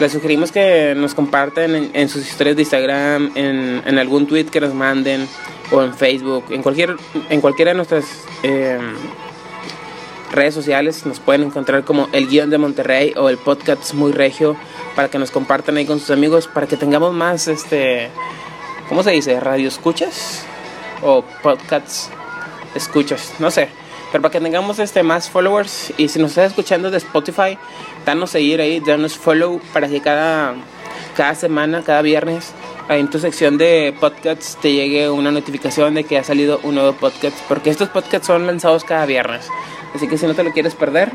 les 0.00 0.12
sugerimos 0.12 0.50
que 0.50 0.94
nos 0.96 1.14
compartan 1.14 1.90
en, 1.94 2.08
sus 2.08 2.26
historias 2.26 2.56
de 2.56 2.62
Instagram, 2.62 3.32
en, 3.34 3.98
algún 3.98 4.26
tweet 4.26 4.46
que 4.46 4.60
nos 4.60 4.74
manden, 4.74 5.28
o 5.70 5.82
en 5.82 5.94
Facebook, 5.94 6.44
en, 6.50 6.62
cualquier, 6.62 6.96
en 7.28 7.40
cualquiera 7.40 7.70
de 7.70 7.76
nuestras 7.76 8.04
eh, 8.42 8.78
redes 10.32 10.54
sociales. 10.54 11.06
Nos 11.06 11.20
pueden 11.20 11.44
encontrar 11.44 11.84
como 11.84 12.08
el 12.12 12.26
guion 12.26 12.50
de 12.50 12.58
Monterrey 12.58 13.12
o 13.16 13.28
el 13.28 13.38
podcast 13.38 13.94
muy 13.94 14.12
regio 14.12 14.56
para 14.96 15.08
que 15.08 15.18
nos 15.18 15.30
compartan 15.30 15.76
ahí 15.76 15.86
con 15.86 16.00
sus 16.00 16.10
amigos, 16.10 16.48
para 16.48 16.66
que 16.66 16.76
tengamos 16.76 17.14
más, 17.14 17.46
este, 17.48 18.08
¿cómo 18.88 19.02
se 19.02 19.12
dice? 19.12 19.38
¿Radio 19.40 19.68
escuchas? 19.68 20.44
O 21.02 21.22
podcasts 21.42 22.10
escuchas, 22.74 23.34
no 23.38 23.50
sé. 23.50 23.68
Pero 24.10 24.20
para 24.20 24.32
que 24.32 24.40
tengamos 24.40 24.78
este 24.78 25.02
más 25.02 25.30
followers 25.30 25.92
y 25.96 26.08
si 26.08 26.18
nos 26.18 26.32
estás 26.32 26.48
escuchando 26.48 26.90
de 26.90 26.98
Spotify, 26.98 27.56
danos 28.04 28.30
seguir 28.30 28.60
ahí, 28.60 28.80
danos 28.80 29.16
follow 29.16 29.60
para 29.72 29.88
que 29.88 30.02
cada, 30.02 30.54
cada 31.16 31.34
semana, 31.34 31.82
cada 31.82 32.02
viernes, 32.02 32.52
en 32.90 33.08
tu 33.08 33.18
sección 33.18 33.56
de 33.56 33.94
podcasts 33.98 34.58
te 34.60 34.72
llegue 34.72 35.08
una 35.08 35.30
notificación 35.30 35.94
de 35.94 36.04
que 36.04 36.18
ha 36.18 36.24
salido 36.24 36.60
un 36.62 36.74
nuevo 36.74 36.92
podcast. 36.92 37.38
Porque 37.48 37.70
estos 37.70 37.88
podcasts 37.88 38.26
son 38.26 38.46
lanzados 38.46 38.84
cada 38.84 39.06
viernes. 39.06 39.48
Así 39.94 40.06
que 40.08 40.18
si 40.18 40.26
no 40.26 40.34
te 40.34 40.44
lo 40.44 40.52
quieres 40.52 40.74
perder, 40.74 41.10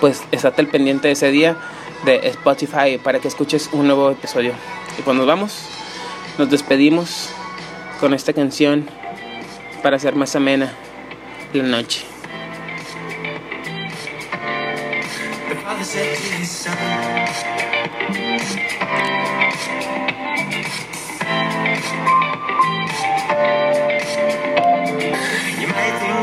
pues 0.00 0.22
estate 0.30 0.60
al 0.60 0.68
pendiente 0.68 1.10
ese 1.10 1.30
día 1.30 1.56
de 2.04 2.28
Spotify 2.28 2.98
para 3.02 3.18
que 3.18 3.28
escuches 3.28 3.70
un 3.72 3.86
nuevo 3.86 4.10
episodio. 4.10 4.52
Y 4.98 5.02
cuando 5.02 5.24
vamos, 5.24 5.66
nos 6.36 6.50
despedimos 6.50 7.30
con 7.98 8.12
esta 8.12 8.32
canción 8.32 8.88
para 9.84 9.96
hacer 9.96 10.14
más 10.16 10.34
amena 10.34 10.72
la 11.52 11.62
noche. 11.62 12.06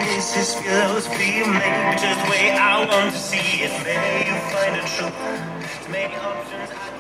This 0.02 0.38
is 0.38 0.56
philosophy, 0.56 1.44
maybe 1.46 1.98
just 2.00 2.30
way 2.30 2.52
I 2.52 2.86
want 2.88 3.14
to 3.14 3.20
see 3.20 3.64
it. 3.64 3.72
Maybe 3.84 4.30
you 4.30 4.38
find 4.50 4.88
true. 4.88 5.10
Too 5.86 5.92
many 5.92 6.16
options. 6.16 6.91